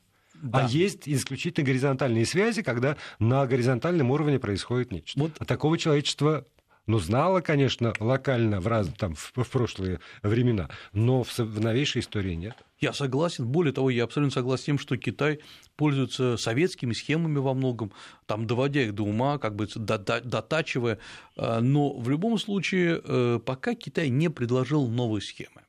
да. 0.43 0.65
А 0.65 0.69
есть 0.69 1.07
исключительно 1.07 1.65
горизонтальные 1.65 2.25
связи, 2.25 2.61
когда 2.63 2.97
на 3.17 3.47
горизонтальном 3.47 4.11
уровне 4.11 4.39
происходит 4.39 4.91
нечто. 4.91 5.19
Вот. 5.19 5.31
А 5.39 5.45
такого 5.45 5.77
человечества 5.77 6.45
ну, 6.85 6.99
знала, 6.99 7.39
конечно, 7.39 7.93
локально 7.99 8.59
в, 8.59 8.67
раз, 8.67 8.89
там, 8.97 9.15
в, 9.15 9.31
в 9.35 9.49
прошлые 9.49 10.01
времена, 10.21 10.69
но 10.91 11.23
в, 11.23 11.39
в 11.39 11.61
новейшей 11.61 12.01
истории 12.01 12.33
нет. 12.33 12.55
Я 12.77 12.91
согласен. 12.91 13.47
Более 13.47 13.71
того, 13.71 13.89
я 13.89 14.03
абсолютно 14.03 14.33
согласен 14.33 14.63
с 14.63 14.65
тем, 14.65 14.79
что 14.79 14.97
Китай 14.97 15.39
пользуется 15.77 16.35
советскими 16.35 16.91
схемами 16.91 17.37
во 17.37 17.53
многом, 17.53 17.93
там, 18.25 18.45
доводя 18.45 18.81
их 18.81 18.93
до 18.93 19.03
ума, 19.03 19.37
как 19.37 19.55
бы 19.55 19.69
дотачивая. 19.73 20.99
А, 21.37 21.61
но 21.61 21.97
в 21.97 22.09
любом 22.09 22.37
случае, 22.37 23.01
э, 23.01 23.39
пока 23.45 23.75
Китай 23.75 24.09
не 24.09 24.29
предложил 24.29 24.89
новые 24.89 25.21
схемы. 25.21 25.61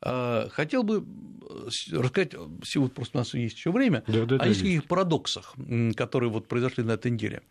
А, 0.00 0.48
хотел 0.50 0.82
бы 0.82 1.04
э, 1.04 1.96
рассказать, 1.96 2.34
вот 2.34 2.94
просто 2.94 3.18
у 3.18 3.20
нас 3.20 3.34
есть 3.34 3.56
еще 3.56 3.72
время, 3.72 4.04
да, 4.06 4.24
да, 4.24 4.36
о 4.36 4.48
нескольких 4.48 4.84
парадоксах, 4.84 5.54
которые 5.96 6.30
вот 6.30 6.48
произошли 6.48 6.84
на 6.84 6.92
этой 6.92 7.10
неделе. 7.10 7.42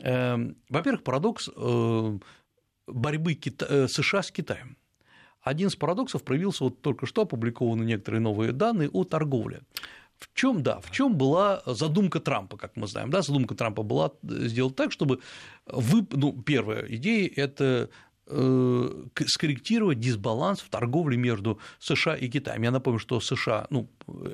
Эм, 0.00 0.56
во-первых, 0.68 1.02
парадокс 1.02 1.50
э, 1.54 2.18
борьбы 2.86 3.38
э, 3.38 3.88
США 3.88 4.22
с 4.22 4.30
Китаем. 4.30 4.76
Один 5.40 5.68
из 5.68 5.76
парадоксов 5.76 6.22
проявился 6.22 6.64
вот 6.64 6.80
только 6.80 7.06
что 7.06 7.22
опубликованы 7.22 7.84
некоторые 7.84 8.20
новые 8.20 8.52
данные 8.52 8.88
о 8.88 9.04
торговле. 9.04 9.62
В 10.18 10.32
чем, 10.32 10.62
да, 10.62 10.80
в 10.80 10.90
чем 10.90 11.16
была 11.16 11.62
задумка 11.66 12.18
Трампа, 12.20 12.56
как 12.56 12.76
мы 12.76 12.86
знаем, 12.86 13.10
да, 13.10 13.20
задумка 13.20 13.54
Трампа 13.54 13.82
была 13.82 14.12
сделать 14.22 14.74
так, 14.76 14.90
чтобы 14.90 15.20
вы, 15.66 16.06
ну, 16.12 16.32
первая 16.40 16.86
идея– 16.86 17.30
это 17.36 17.64
Э, 17.74 17.88
скорректировать 18.26 20.00
дисбаланс 20.00 20.60
в 20.60 20.70
торговле 20.70 21.16
между 21.16 21.58
США 21.78 22.14
и 22.16 22.28
Китаем. 22.28 22.62
Я 22.62 22.70
напомню, 22.70 22.98
что 22.98 23.20
США, 23.20 23.66
ну, 23.68 23.88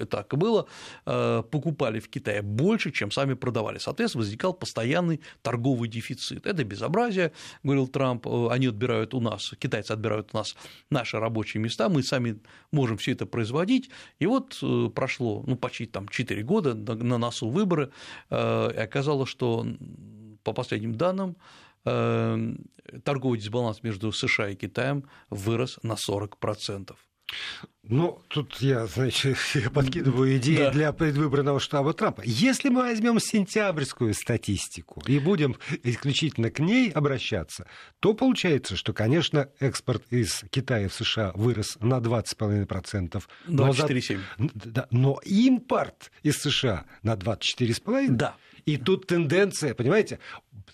так 0.09 0.33
и 0.33 0.37
было, 0.37 0.67
э, 1.07 1.43
покупали 1.51 1.99
в 1.99 2.09
Китае 2.09 2.43
больше, 2.43 2.93
чем 2.93 3.11
сами 3.11 3.35
продавали. 3.35 3.79
Соответственно, 3.79 4.23
возникал 4.23 4.55
постоянный 4.55 5.21
торговый 5.43 5.89
дефицит. 5.89 6.47
Это 6.47 6.63
безобразие, 6.63 7.33
говорил 7.65 7.89
Трамп, 7.89 8.27
э, 8.27 8.49
они 8.51 8.69
отбирают 8.69 9.13
у 9.13 9.21
нас, 9.21 9.55
китайцы 9.59 9.91
отбирают 9.93 10.31
у 10.33 10.37
нас 10.37 10.55
наши 10.91 11.19
рабочие 11.19 11.61
места, 11.61 11.89
мы 11.89 12.05
сами 12.05 12.39
можем 12.71 12.97
все 12.97 13.13
это 13.13 13.27
производить. 13.27 13.91
И 14.21 14.27
вот 14.27 14.63
прошло 14.95 15.43
ну, 15.47 15.57
почти 15.57 15.87
там, 15.87 16.09
4 16.09 16.43
года, 16.45 16.75
на 16.75 17.19
носу 17.19 17.49
выборы, 17.49 17.91
и 18.31 18.35
оказалось, 18.35 19.29
что 19.29 19.67
по 20.45 20.53
последним 20.53 20.95
данным 20.95 21.37
торговый 21.85 23.39
дисбаланс 23.39 23.83
между 23.83 24.13
США 24.13 24.51
и 24.51 24.57
Китаем 24.57 25.05
вырос 25.31 25.79
на 25.83 25.95
40%. 25.95 26.95
Ну, 27.83 28.23
тут 28.29 28.57
я, 28.61 28.87
значит, 28.87 29.37
я 29.55 29.71
подкидываю 29.75 30.37
идеи 30.37 30.59
да. 30.59 30.71
для 30.71 30.93
предвыборного 30.93 31.59
штаба 31.59 31.93
Трампа. 31.93 32.23
Если 32.25 32.69
мы 32.69 32.83
возьмем 32.83 33.19
сентябрьскую 33.19 34.15
статистику 34.15 35.03
и 35.07 35.19
будем 35.19 35.57
исключительно 35.83 36.51
к 36.51 36.61
ней 36.61 36.91
обращаться, 36.91 37.67
то 37.99 38.15
получается, 38.15 38.77
что, 38.77 38.93
конечно, 38.93 39.49
экспорт 39.59 40.05
из 40.11 40.45
Китая 40.51 40.89
в 40.89 40.95
США 40.95 41.33
вырос 41.35 41.79
на 41.81 41.99
20,5%. 41.99 43.23
24,7%. 43.49 44.21
Но, 44.39 44.51
да, 44.55 44.87
но 44.91 45.21
импорт 45.25 46.13
из 46.23 46.37
США 46.37 46.85
на 47.03 47.15
24,5%. 47.15 48.09
Да. 48.11 48.37
И 48.67 48.77
тут 48.77 49.07
тенденция, 49.07 49.75
понимаете, 49.75 50.19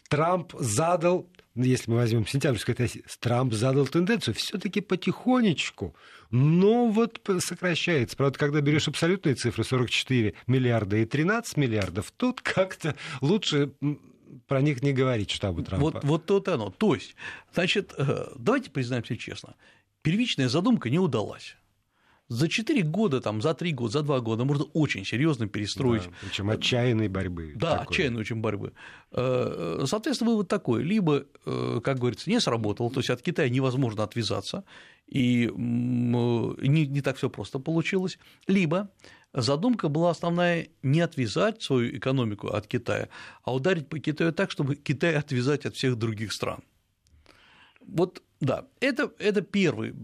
Трамп 0.09 0.53
задал, 0.59 1.29
если 1.55 1.91
мы 1.91 1.99
возьмем 1.99 2.27
сентябрьскую 2.27 2.77
Трамп 3.21 3.53
задал 3.53 3.87
тенденцию 3.87 4.35
все-таки 4.35 4.81
потихонечку, 4.81 5.95
но 6.31 6.89
вот 6.89 7.21
сокращается. 7.41 8.17
Правда, 8.17 8.39
когда 8.39 8.61
берешь 8.61 8.89
абсолютные 8.89 9.35
цифры 9.35 9.65
44 9.65 10.35
миллиарда 10.47 10.97
и 10.99 11.05
13 11.05 11.57
миллиардов, 11.57 12.13
тут 12.17 12.41
как-то 12.41 12.97
лучше 13.21 13.73
про 14.47 14.61
них 14.61 14.83
не 14.83 14.93
говорить 14.93 15.31
штабу 15.31 15.63
Трампа. 15.63 15.85
Вот, 15.85 16.05
вот 16.05 16.27
то-то 16.27 16.55
оно. 16.55 16.71
То 16.71 16.95
есть, 16.95 17.15
значит, 17.53 17.95
э, 17.97 18.29
давайте 18.37 18.71
признаемся 18.71 19.17
честно, 19.17 19.55
первичная 20.03 20.49
задумка 20.49 20.91
не 20.91 20.99
удалась 20.99 21.57
за 22.29 22.49
4 22.49 22.83
года, 22.83 23.21
там, 23.21 23.41
за 23.41 23.55
3 23.55 23.73
года, 23.73 23.93
за 23.93 24.03
2 24.03 24.21
года 24.21 24.45
можно 24.45 24.65
очень 24.65 25.05
серьезно 25.05 25.47
перестроить. 25.47 26.05
Да, 26.05 26.11
причем 26.23 26.51
отчаянной 26.51 27.09
борьбы. 27.09 27.53
Да, 27.55 27.79
такой. 27.79 27.95
отчаянной 27.95 28.21
очень 28.21 28.37
борьбы. 28.37 28.73
Э, 29.13 29.85
соответственно, 29.87 30.31
вывод 30.31 30.49
такой: 30.49 30.83
либо, 30.83 31.25
э, 31.45 31.81
как 31.85 31.99
говорится, 31.99 32.29
не 32.29 32.41
сработало, 32.41 32.91
то 32.91 33.01
есть 33.01 33.11
от 33.11 33.23
Китая 33.23 33.49
невозможно 33.49 34.03
отвязаться, 34.03 34.65
и 35.07 35.51
не, 35.57 36.87
не 36.87 37.01
так 37.01 37.17
все 37.17 37.31
просто 37.31 37.61
получилось, 37.61 38.19
либо 38.49 38.91
задумка 39.33 39.89
была 39.89 40.11
основная 40.11 40.69
не 40.83 41.01
отвязать 41.01 41.63
свою 41.63 41.97
экономику 41.97 42.49
от 42.49 42.67
Китая, 42.67 43.09
а 43.45 43.55
ударить 43.55 43.89
по 43.89 43.99
Китаю 44.01 44.33
так, 44.33 44.51
чтобы 44.51 44.75
Китай 44.75 45.15
отвязать 45.15 45.65
от 45.65 45.77
всех 45.77 45.97
других 45.97 46.33
стран. 46.33 46.65
Вот 47.87 48.23
да, 48.41 48.67
это, 48.81 49.11
это 49.19 49.41
первый 49.41 49.95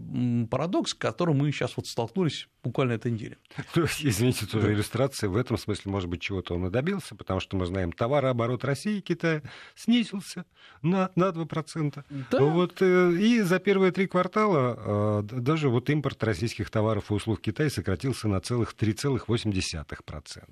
парадокс, 0.49 0.91
с 0.91 0.93
которым 0.95 1.37
мы 1.37 1.51
сейчас 1.51 1.77
вот 1.77 1.85
столкнулись 1.85 2.47
буквально 2.63 2.93
этой 2.93 3.11
неделе. 3.11 3.37
Ну, 3.75 3.85
извините, 4.01 4.47
тоже 4.47 4.67
да. 4.67 4.73
иллюстрация. 4.73 5.29
В 5.29 5.35
этом 5.35 5.57
смысле, 5.57 5.91
может 5.91 6.09
быть, 6.09 6.21
чего-то 6.21 6.55
он 6.55 6.65
и 6.65 6.69
добился, 6.71 7.15
потому 7.15 7.39
что 7.39 7.57
мы 7.57 7.65
знаем, 7.67 7.91
товарооборот 7.91 8.63
России 8.63 8.97
и 8.97 9.01
Китая 9.01 9.43
снизился 9.75 10.45
на, 10.81 11.11
на 11.15 11.29
2%. 11.29 12.03
Да. 12.31 12.43
Вот, 12.43 12.81
э, 12.81 13.11
и 13.13 13.41
за 13.41 13.59
первые 13.59 13.91
три 13.91 14.07
квартала 14.07 15.21
э, 15.23 15.39
даже 15.39 15.69
вот 15.69 15.89
импорт 15.91 16.23
российских 16.23 16.71
товаров 16.71 17.11
и 17.11 17.13
услуг 17.13 17.41
Китая 17.41 17.69
сократился 17.69 18.27
на 18.27 18.39
целых 18.39 18.73
3,8%. 18.73 20.43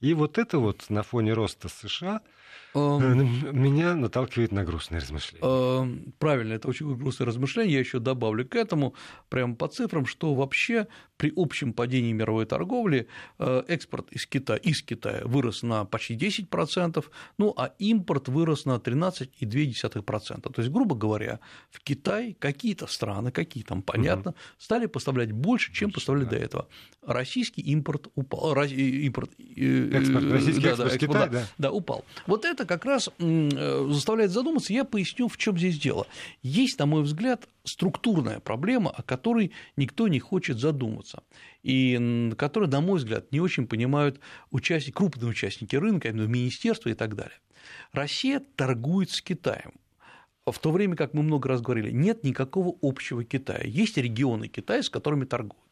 И 0.00 0.14
вот 0.14 0.38
это 0.38 0.58
вот 0.58 0.90
на 0.90 1.02
фоне 1.02 1.32
роста 1.32 1.68
США 1.68 2.20
меня 2.74 3.94
наталкивает 3.94 4.50
на 4.50 4.64
грустные 4.64 5.00
размышления. 5.00 5.46
Эм, 5.46 6.12
правильно, 6.18 6.54
это 6.54 6.68
очень 6.68 6.92
грустное 6.96 7.26
размышление. 7.26 7.74
Я 7.74 7.78
еще 7.78 8.00
добавлю 8.00 8.46
к 8.46 8.56
этому, 8.56 8.94
прямо 9.28 9.54
по 9.54 9.68
цифрам, 9.68 10.06
что 10.06 10.34
вообще 10.34 10.88
при 11.16 11.32
общем 11.36 11.72
падении 11.72 12.12
мировой 12.12 12.46
торговли 12.46 13.06
э, 13.38 13.62
экспорт 13.68 14.10
из 14.10 14.26
Китая, 14.26 14.58
из 14.58 14.82
Китая 14.82 15.22
вырос 15.24 15.62
на 15.62 15.84
почти 15.84 16.16
10%, 16.16 17.04
ну 17.38 17.54
а 17.56 17.72
импорт 17.78 18.28
вырос 18.28 18.64
на 18.64 18.76
13,2%. 18.76 20.52
То 20.52 20.62
есть, 20.62 20.72
грубо 20.72 20.96
говоря, 20.96 21.38
в 21.70 21.80
Китай 21.80 22.36
какие-то 22.38 22.88
страны, 22.88 23.30
какие 23.30 23.62
там, 23.62 23.82
понятно, 23.82 24.32
угу. 24.32 24.38
стали 24.58 24.86
поставлять 24.86 25.30
больше, 25.30 25.72
чем 25.72 25.92
поставляли 25.92 26.24
да. 26.24 26.30
до 26.30 26.36
этого. 26.36 26.68
Российский 27.06 27.62
импорт 27.62 28.08
упал. 28.14 28.54
Импорт, 28.64 29.30
э, 29.38 29.90
экспорт, 29.92 30.24
российский 30.32 30.62
да, 30.62 30.70
экспорт 30.70 30.92
да, 30.92 30.98
Китай, 30.98 31.12
да, 31.12 31.26
да. 31.28 31.46
да, 31.58 31.72
упал. 31.72 32.04
Вот 32.26 32.43
это 32.48 32.66
как 32.66 32.84
раз 32.84 33.10
э, 33.18 33.86
заставляет 33.90 34.30
задуматься. 34.30 34.72
Я 34.72 34.84
поясню, 34.84 35.28
в 35.28 35.36
чем 35.36 35.56
здесь 35.58 35.78
дело. 35.78 36.06
Есть, 36.42 36.78
на 36.78 36.86
мой 36.86 37.02
взгляд, 37.02 37.48
структурная 37.64 38.40
проблема, 38.40 38.90
о 38.90 39.02
которой 39.02 39.52
никто 39.76 40.08
не 40.08 40.20
хочет 40.20 40.58
задуматься, 40.58 41.22
и 41.62 42.30
которую, 42.36 42.70
на 42.70 42.80
мой 42.80 42.98
взгляд, 42.98 43.32
не 43.32 43.40
очень 43.40 43.66
понимают 43.66 44.20
участники, 44.50 44.94
крупные 44.94 45.30
участники 45.30 45.76
рынка, 45.76 46.12
министерства 46.12 46.88
и 46.90 46.94
так 46.94 47.14
далее. 47.16 47.38
Россия 47.92 48.42
торгует 48.56 49.10
с 49.10 49.22
Китаем. 49.22 49.72
В 50.46 50.58
то 50.58 50.70
время, 50.70 50.94
как 50.94 51.14
мы 51.14 51.22
много 51.22 51.48
раз 51.48 51.62
говорили, 51.62 51.90
нет 51.90 52.22
никакого 52.22 52.76
общего 52.82 53.24
Китая. 53.24 53.62
Есть 53.64 53.96
регионы 53.96 54.48
Китая, 54.48 54.82
с 54.82 54.90
которыми 54.90 55.24
торгуют. 55.24 55.63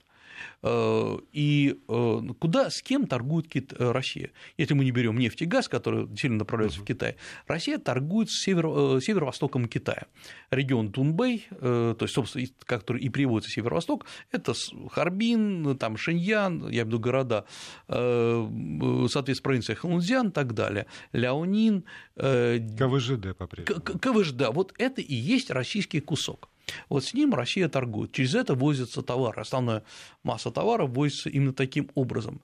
Э, 0.62 1.16
и 1.33 1.81
э, 1.88 2.21
куда, 2.38 2.71
с 2.71 2.83
кем 2.83 3.07
торгует 3.07 3.47
э, 3.55 3.90
Россия? 3.90 4.31
Если 4.57 4.75
мы 4.75 4.85
не 4.85 4.90
берем 4.90 5.18
нефть 5.18 5.42
и 5.42 5.45
газ, 5.45 5.68
которые 5.68 6.09
сильно 6.16 6.38
направляются 6.38 6.81
в 6.81 6.85
Китай, 6.85 7.16
Россия 7.47 7.79
торгует 7.79 8.31
с 8.31 8.47
северо- 8.47 9.01
северо-востоком 9.01 9.66
Китая. 9.66 10.07
Регион 10.51 10.92
Тунбэй, 10.92 11.47
то 11.61 11.97
есть, 12.01 12.14
собственно, 12.14 12.47
который 12.64 13.03
и 13.03 13.09
приводится 13.09 13.51
северо-восток, 13.51 14.07
это 14.31 14.53
Харбин, 14.90 15.77
там 15.79 15.97
Шиньян, 15.97 16.68
я 16.68 16.68
имею 16.68 16.85
в 16.85 16.88
виду 16.88 16.99
города, 17.01 17.45
соответственно, 17.88 19.42
провинция 19.42 19.77
Хунцзян 19.77 20.29
и 20.29 20.33
так 20.33 20.55
далее, 20.55 20.87
Ляонин. 21.12 21.85
КВЖД 22.14 23.37
по-прежнему. 23.37 23.81
КВЖД, 23.81 24.49
вот 24.53 24.75
это 24.79 25.01
и 25.01 25.14
есть 25.14 25.51
российский 25.51 26.01
кусок. 26.01 26.49
Вот 26.89 27.05
с 27.05 27.15
ним 27.15 27.35
Россия 27.35 27.69
торгует. 27.69 28.13
Через 28.13 28.35
это 28.35 28.55
возятся 28.55 29.03
товары. 29.03 29.41
Основная 29.41 29.83
масса 30.23 30.51
товаров 30.51 30.91
возится 30.91 31.29
именно 31.29 31.53
таким 31.53 31.91
образом. 31.95 32.43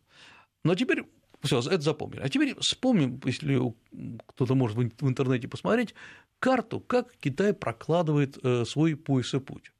Но 0.64 0.74
теперь 0.74 1.04
Все, 1.42 1.60
это 1.60 1.80
запомнили. 1.80 2.20
А 2.20 2.28
теперь 2.28 2.56
вспомним, 2.58 3.20
если 3.24 3.60
кто-то 4.26 4.54
может 4.54 4.76
в 4.76 5.08
интернете 5.08 5.46
посмотреть, 5.46 5.94
карту, 6.40 6.80
как 6.80 7.14
Китай 7.20 7.52
прокладывает 7.52 8.38
э, 8.42 8.64
свой 8.64 8.96
пояс 8.96 9.34
и 9.34 9.38
путь. 9.38 9.72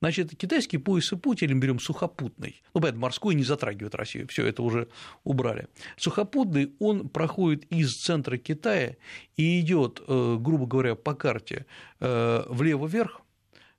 Значит, 0.00 0.36
китайский 0.36 0.78
пояс 0.78 1.12
и 1.12 1.16
путь, 1.16 1.42
или 1.42 1.52
берем 1.54 1.80
сухопутный, 1.80 2.62
ну, 2.72 2.80
понятно, 2.80 3.00
морской 3.00 3.34
не 3.34 3.42
затрагивает 3.42 3.96
Россию, 3.96 4.28
все 4.28 4.46
это 4.46 4.62
уже 4.62 4.88
убрали. 5.24 5.66
Сухопутный, 5.96 6.72
он 6.78 7.08
проходит 7.08 7.64
из 7.64 7.96
центра 7.96 8.36
Китая 8.36 8.96
и 9.36 9.60
идет, 9.60 10.00
э, 10.06 10.36
грубо 10.38 10.66
говоря, 10.66 10.94
по 10.94 11.14
карте 11.14 11.66
э, 11.98 12.44
влево-вверх, 12.48 13.22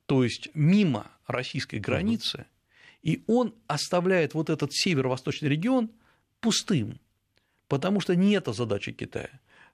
то 0.09 0.23
есть 0.23 0.49
мимо 0.55 1.11
российской 1.27 1.75
границы, 1.75 2.47
и 3.03 3.23
он 3.27 3.53
оставляет 3.67 4.33
вот 4.33 4.49
этот 4.49 4.73
северо-восточный 4.73 5.49
регион 5.49 5.91
пустым, 6.39 6.99
потому 7.67 7.99
что 8.01 8.15
не 8.15 8.31
это 8.31 8.51
задача 8.51 8.91
Китая. 8.91 9.29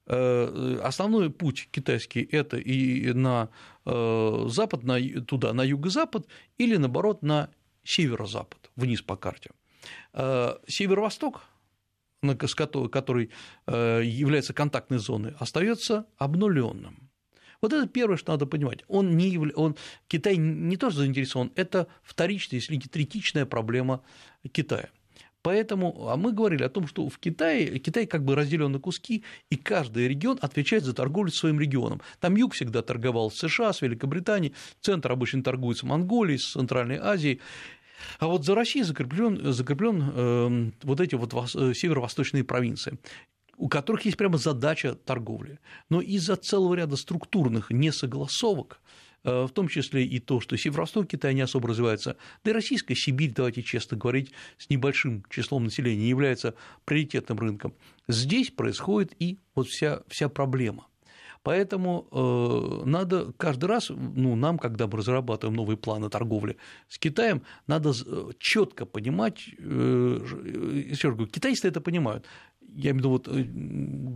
Э, 0.08 0.80
основной 0.84 1.30
путь 1.30 1.70
китайский– 1.72 2.22
это 2.32 2.58
и 2.58 3.14
на 3.14 3.50
э, 3.86 4.46
запад, 4.50 4.84
на, 4.84 5.00
туда, 5.22 5.54
на 5.54 5.64
юго-запад, 5.64 6.28
или, 6.58 6.76
наоборот, 6.76 7.24
на 7.24 7.50
северо-запад, 7.86 8.72
вниз 8.76 9.02
по 9.02 9.16
карте. 9.16 9.52
Э, 10.12 10.58
северо-восток, 10.68 11.46
который 12.92 13.32
является 13.64 14.54
контактной 14.54 14.98
зоной, 14.98 15.34
остается 15.40 16.08
обнуленным. 16.18 17.05
Вот 17.66 17.74
это 17.74 17.88
первое, 17.88 18.16
что 18.16 18.32
надо 18.32 18.46
понимать. 18.46 18.84
Он 18.88 19.18
не 19.18 19.28
явля... 19.28 19.52
он... 19.56 19.76
Китай 20.08 20.38
не 20.38 20.78
тоже 20.78 20.98
заинтересован, 20.98 21.52
это 21.56 21.88
вторичная, 22.04 22.60
если 22.60 22.76
не 22.76 22.82
третичная 22.82 23.48
проблема 23.48 24.04
Китая. 24.52 24.90
Поэтому 25.42 26.10
а 26.10 26.16
мы 26.16 26.32
говорили 26.32 26.62
о 26.62 26.70
том, 26.70 26.86
что 26.88 27.10
в 27.10 27.18
Китае, 27.18 27.80
Китай 27.80 28.06
как 28.06 28.24
бы 28.24 28.36
разделен 28.36 28.72
на 28.72 28.78
куски, 28.78 29.24
и 29.50 29.56
каждый 29.56 30.08
регион 30.08 30.38
отвечает 30.44 30.84
за 30.84 30.94
торговлю 30.94 31.32
своим 31.32 31.60
регионом. 31.60 32.02
Там 32.20 32.36
юг 32.36 32.54
всегда 32.54 32.84
торговал 32.84 33.32
с 33.32 33.40
США, 33.40 33.74
с 33.74 33.82
Великобританией, 33.82 34.54
центр 34.82 35.12
обычно 35.12 35.42
торгует 35.42 35.80
с 35.80 35.84
Монголией, 35.84 36.38
с 36.38 36.52
Центральной 36.52 37.00
Азией. 37.00 37.42
А 38.20 38.28
вот 38.28 38.46
за 38.46 38.54
Россией 38.54 38.84
закреплен, 38.84 39.52
закреплен 39.54 40.12
э, 40.14 40.72
вот 40.84 41.02
эти 41.02 41.16
вот 41.16 41.34
э, 41.34 41.74
северо-восточные 41.74 42.44
провинции 42.44 43.00
у 43.58 43.68
которых 43.70 44.06
есть 44.06 44.18
прямо 44.18 44.38
задача 44.38 44.96
торговли. 44.96 45.60
Но 45.90 46.02
из-за 46.02 46.36
целого 46.36 46.76
ряда 46.76 46.96
структурных 46.96 47.72
несогласовок 47.72 48.80
Э, 49.26 49.48
в 49.48 49.52
том 49.52 49.68
числе 49.68 50.06
и 50.06 50.20
то, 50.20 50.40
что 50.40 50.56
северо-восток 50.56 51.08
Китая 51.08 51.34
не 51.34 51.42
особо 51.42 51.70
развивается, 51.70 52.16
да 52.44 52.52
и 52.52 52.54
российская 52.54 52.94
Сибирь, 52.96 53.34
давайте 53.36 53.64
честно 53.64 53.98
говорить, 53.98 54.32
с 54.60 54.70
небольшим 54.70 55.26
числом 55.32 55.64
населения 55.64 56.08
является 56.08 56.54
приоритетным 56.86 57.40
рынком. 57.40 57.74
Здесь 58.08 58.52
происходит 58.52 59.16
и 59.18 59.40
вот 59.56 59.68
вся, 59.68 60.04
вся 60.08 60.30
проблема. 60.30 60.86
Поэтому 61.42 62.08
э, 62.12 62.86
надо 62.86 63.32
каждый 63.38 63.66
раз, 63.66 63.90
ну, 63.90 64.36
нам, 64.36 64.58
когда 64.58 64.88
мы 64.88 64.98
разрабатываем 64.98 65.56
новые 65.56 65.78
планы 65.78 66.10
торговли 66.10 66.58
с 66.88 67.00
Китаем, 67.00 67.42
надо 67.68 67.94
э, 67.94 68.32
четко 68.40 68.86
понимать, 68.86 69.50
э, 69.58 70.20
еще 70.90 71.10
раз 71.10 71.18
говорю, 71.18 71.32
китайцы 71.32 71.68
это 71.68 71.82
понимают, 71.82 72.26
я 72.74 72.92
имею 72.92 72.96
в 72.96 72.98
виду 72.98 73.10
вот 73.10 73.28
э, 73.28 73.46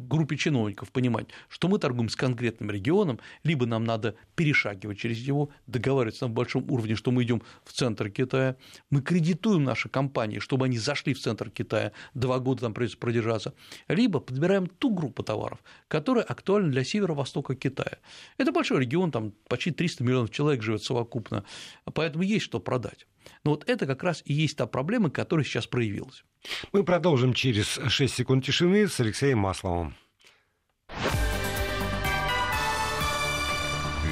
группе 0.09 0.37
чиновников 0.37 0.91
понимать, 0.91 1.27
что 1.47 1.67
мы 1.67 1.79
торгуем 1.79 2.09
с 2.09 2.15
конкретным 2.15 2.71
регионом, 2.71 3.19
либо 3.43 3.65
нам 3.65 3.83
надо 3.83 4.15
перешагивать 4.35 4.99
через 4.99 5.25
него, 5.25 5.49
договариваться 5.67 6.27
на 6.27 6.33
большом 6.33 6.69
уровне, 6.69 6.95
что 6.95 7.11
мы 7.11 7.23
идем 7.23 7.41
в 7.63 7.73
центр 7.73 8.09
Китая, 8.09 8.57
мы 8.89 9.01
кредитуем 9.01 9.63
наши 9.63 9.89
компании, 9.89 10.39
чтобы 10.39 10.65
они 10.65 10.77
зашли 10.77 11.13
в 11.13 11.19
центр 11.19 11.49
Китая, 11.49 11.91
два 12.13 12.39
года 12.39 12.61
там 12.61 12.73
придется 12.73 12.97
продержаться, 12.97 13.53
либо 13.87 14.19
подбираем 14.19 14.67
ту 14.67 14.93
группу 14.93 15.23
товаров, 15.23 15.59
которая 15.87 16.23
актуальна 16.23 16.69
для 16.69 16.83
северо-востока 16.83 17.55
Китая. 17.55 17.99
Это 18.37 18.51
большой 18.51 18.81
регион, 18.81 19.11
там 19.11 19.33
почти 19.47 19.71
300 19.71 20.03
миллионов 20.03 20.31
человек 20.31 20.61
живет 20.61 20.83
совокупно, 20.83 21.45
поэтому 21.93 22.23
есть 22.23 22.45
что 22.45 22.59
продать. 22.59 23.07
Но 23.43 23.51
вот 23.51 23.67
это 23.69 23.85
как 23.85 24.03
раз 24.03 24.21
и 24.25 24.33
есть 24.33 24.57
та 24.57 24.67
проблема, 24.67 25.09
которая 25.09 25.45
сейчас 25.45 25.67
проявилась. 25.67 26.23
Мы 26.71 26.83
продолжим 26.83 27.33
через 27.33 27.79
6 27.87 28.15
секунд 28.15 28.45
тишины 28.45 28.87
с 28.87 28.99
Алексеем 28.99 29.39
Масловым. 29.39 29.95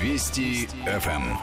Вести 0.02 0.68
ФМ. 0.86 1.38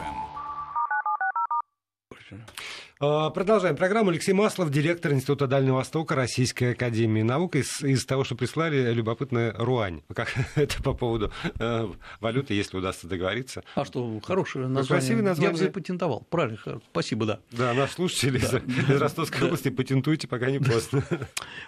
А, 2.97 3.29
продолжаем 3.29 3.75
программу. 3.75 4.11
Алексей 4.11 4.31
Маслов, 4.31 4.71
директор 4.71 5.11
Института 5.11 5.47
Дальнего 5.47 5.75
Востока 5.75 6.15
Российской 6.15 6.71
Академии 6.71 7.23
Наук. 7.23 7.57
Из, 7.57 7.83
из 7.83 8.05
того, 8.05 8.23
что 8.23 8.35
прислали, 8.35 8.93
любопытная 8.93 9.53
Руань. 9.57 10.01
Как 10.13 10.33
это 10.55 10.81
по 10.81 10.93
поводу 10.93 11.29
э, 11.59 11.89
валюты, 12.21 12.53
если 12.53 12.77
удастся 12.77 13.07
договориться. 13.07 13.65
А 13.75 13.83
что, 13.83 14.17
хорошее 14.23 14.67
название. 14.67 15.01
Красивое 15.01 15.23
название. 15.23 15.47
Я 15.49 15.51
бы 15.51 15.57
запатентовал. 15.57 16.25
Правильно, 16.29 16.79
спасибо, 16.89 17.25
да. 17.25 17.39
Да, 17.51 17.73
наш 17.73 17.91
слушатели 17.91 18.37
да. 18.37 18.59
из, 18.59 18.89
из 18.89 19.01
Ростовской 19.01 19.41
да. 19.41 19.47
области 19.47 19.69
патентуйте, 19.71 20.29
пока 20.29 20.49
не 20.49 20.59
поздно. 20.59 21.03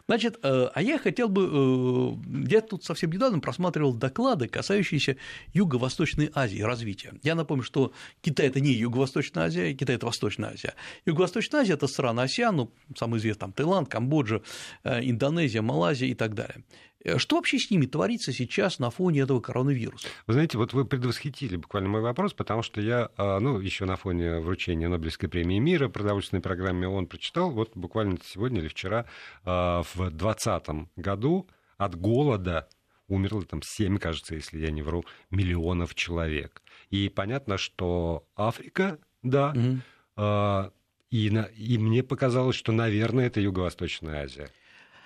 Значит, 0.07 0.39
э, 0.43 0.69
а 0.73 0.81
я 0.81 0.97
хотел 0.97 1.27
бы... 1.27 2.15
Э, 2.15 2.47
я 2.49 2.61
тут 2.61 2.85
совсем 2.85 3.11
недавно 3.11 3.41
просматривал 3.41 3.93
доклады, 3.93 4.47
касающиеся 4.47 5.17
Юго-Восточной 5.53 6.31
Азии, 6.33 6.61
развития. 6.61 7.11
Я 7.21 7.35
напомню, 7.35 7.63
что 7.63 7.91
Китай– 8.21 8.47
это 8.47 8.61
не 8.61 8.71
Юго-Восточная 8.71 9.47
Азия, 9.47 9.73
Китай– 9.73 9.95
это 9.97 10.05
Восточная 10.05 10.51
Азия. 10.51 10.73
Юго-Восточная 11.17 11.61
Азия– 11.61 11.73
это 11.75 11.87
страны 11.87 12.21
АСИАН, 12.21 12.55
ну, 12.55 12.71
самые 12.95 13.19
известные, 13.19 13.41
там, 13.41 13.53
Таиланд, 13.53 13.89
Камбоджа, 13.89 14.41
э, 14.83 15.01
Индонезия, 15.01 15.61
Малайзия 15.61 16.07
и 16.07 16.13
так 16.13 16.35
далее. 16.35 16.63
Э, 17.03 17.17
что 17.17 17.37
вообще 17.37 17.57
с 17.57 17.71
ними 17.71 17.85
творится 17.85 18.31
сейчас 18.31 18.79
на 18.79 18.89
фоне 18.91 19.21
этого 19.21 19.39
коронавируса? 19.39 20.07
Вы 20.27 20.33
знаете, 20.33 20.57
вот 20.57 20.73
вы 20.73 20.85
предвосхитили 20.85 21.55
буквально 21.55 21.89
мой 21.89 22.01
вопрос, 22.01 22.33
потому 22.33 22.61
что 22.61 22.81
я, 22.81 23.09
э, 23.17 23.39
ну, 23.39 23.59
еще 23.59 23.85
на 23.85 23.95
фоне 23.95 24.39
вручения 24.39 24.87
Нобелевской 24.87 25.29
премии 25.29 25.59
мира 25.59 25.89
продовольственной 25.89 26.41
программе 26.41 26.87
ООН 26.87 27.07
прочитал, 27.07 27.51
вот 27.51 27.71
буквально 27.75 28.17
сегодня 28.23 28.59
или 28.61 28.67
вчера, 28.67 29.05
в 29.43 29.95
2020 29.95 30.89
году 30.95 31.47
от 31.77 31.95
голода 31.95 32.67
умерло 33.07 33.43
там 33.43 33.61
7, 33.61 33.97
кажется, 33.97 34.35
если 34.35 34.59
я 34.59 34.71
не 34.71 34.81
вру, 34.81 35.03
миллионов 35.29 35.95
человек. 35.95 36.61
И 36.89 37.09
понятно, 37.09 37.57
что 37.57 38.27
Африка, 38.35 38.99
да, 39.23 39.53
угу. 39.55 40.71
И, 41.09 41.29
на, 41.29 41.43
и 41.43 41.77
мне 41.77 42.03
показалось, 42.03 42.55
что, 42.55 42.71
наверное, 42.71 43.27
это 43.27 43.39
Юго-Восточная 43.39 44.23
Азия. 44.23 44.49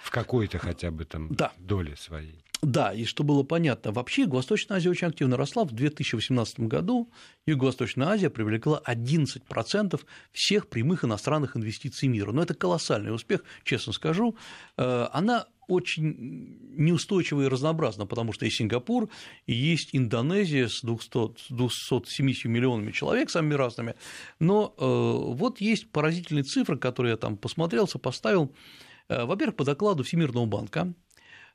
В 0.03 0.09
какой-то 0.09 0.57
хотя 0.57 0.89
бы 0.89 1.05
там 1.05 1.27
да. 1.29 1.51
доле 1.59 1.95
своей. 1.95 2.43
Да, 2.61 2.93
и 2.93 3.05
что 3.05 3.23
было 3.23 3.41
понятно, 3.41 3.91
вообще 3.91 4.23
Юго-Восточная 4.23 4.77
Азия 4.77 4.89
очень 4.89 5.07
активно 5.07 5.35
росла. 5.35 5.63
В 5.63 5.71
2018 5.71 6.61
году 6.61 7.09
Юго-Восточная 7.47 8.07
Азия 8.09 8.29
привлекла 8.29 8.81
11% 8.85 9.99
всех 10.31 10.67
прямых 10.67 11.03
иностранных 11.03 11.57
инвестиций 11.57 12.07
мира. 12.07 12.31
Но 12.31 12.43
это 12.43 12.53
колоссальный 12.53 13.13
успех, 13.13 13.43
честно 13.63 13.93
скажу. 13.93 14.35
Э, 14.77 15.07
она 15.11 15.47
очень 15.71 16.75
неустойчиво 16.75 17.43
и 17.43 17.47
разнообразно, 17.47 18.05
потому 18.05 18.33
что 18.33 18.43
есть 18.45 18.57
Сингапур, 18.57 19.09
и 19.47 19.53
есть 19.53 19.89
Индонезия 19.93 20.67
с 20.67 20.81
200, 20.81 21.53
270 21.53 22.45
миллионами 22.45 22.91
человек, 22.91 23.29
самыми 23.29 23.53
разными, 23.53 23.95
но 24.39 24.75
э, 24.77 24.83
вот 24.83 25.61
есть 25.61 25.89
поразительные 25.91 26.43
цифры, 26.43 26.77
которые 26.77 27.11
я 27.11 27.17
там 27.17 27.37
посмотрел, 27.37 27.87
сопоставил. 27.87 28.53
Э, 29.07 29.23
во-первых, 29.25 29.55
по 29.55 29.63
докладу 29.63 30.03
Всемирного 30.03 30.45
банка 30.45 30.93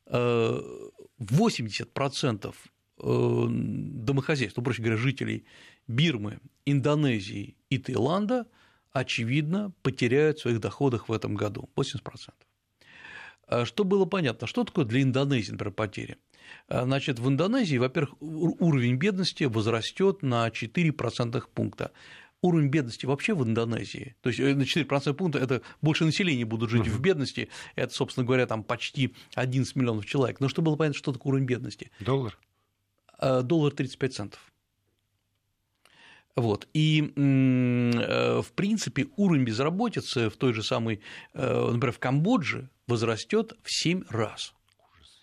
80% 0.09 2.55
э, 2.99 3.47
домохозяйств, 3.49 4.57
ну, 4.57 4.63
проще 4.63 4.83
говоря, 4.83 4.97
жителей 4.97 5.45
Бирмы, 5.89 6.39
Индонезии 6.65 7.57
и 7.71 7.79
Таиланда, 7.79 8.47
очевидно, 8.93 9.73
потеряют 9.83 10.39
в 10.39 10.43
своих 10.43 10.61
доходах 10.61 11.09
в 11.09 11.13
этом 11.13 11.35
году 11.35 11.69
80%. 11.77 12.46
А 13.47 13.65
что 13.65 13.85
было 13.85 14.05
понятно, 14.05 14.47
что 14.47 14.65
такое 14.65 14.85
для 14.85 15.03
Индонезии, 15.03 15.53
например, 15.53 15.73
потери? 15.73 16.17
А, 16.69 16.85
значит, 16.85 17.19
в 17.19 17.29
Индонезии, 17.29 17.77
во-первых, 17.77 18.15
уровень 18.21 18.97
бедности 18.97 19.45
возрастет 19.45 20.23
на 20.23 20.51
4 20.51 20.93
процентных 20.93 21.49
пункта. 21.49 21.93
Уровень 22.43 22.69
бедности 22.69 23.07
вообще 23.07 23.35
в 23.35 23.43
Индонезии, 23.45 24.15
то 24.21 24.29
есть 24.29 24.39
э, 24.41 24.55
на 24.55 24.67
4 24.67 24.85
процентных 24.85 25.17
пункта 25.17 25.39
это 25.39 25.63
больше 25.81 26.05
населения 26.05 26.45
будут 26.45 26.71
жить 26.71 26.87
в 26.87 27.01
бедности, 27.01 27.49
это, 27.77 27.95
собственно 27.95 28.27
говоря, 28.27 28.47
там 28.47 28.63
почти 28.63 29.15
11 29.35 29.75
миллионов 29.75 30.05
человек. 30.07 30.39
Но 30.41 30.49
что 30.49 30.61
было 30.61 30.77
понятно, 30.77 30.99
что 30.99 31.13
такое 31.13 31.33
уровень 31.33 31.47
бедности? 31.47 31.91
Доллар? 32.01 32.39
А, 33.19 33.43
доллар 33.43 33.73
35 33.73 34.15
центов. 34.15 34.53
Вот. 36.37 36.69
И, 36.75 37.13
э, 37.17 38.43
в 38.43 38.53
принципе, 38.53 39.07
уровень 39.17 39.45
безработицы 39.45 40.29
в 40.29 40.37
той 40.37 40.53
же 40.53 40.63
самой, 40.63 41.01
э, 41.33 41.71
например, 41.73 41.93
в 41.93 41.99
Камбодже 41.99 42.69
возрастет 42.87 43.55
в 43.63 43.73
7 43.73 44.05
раз. 44.09 44.55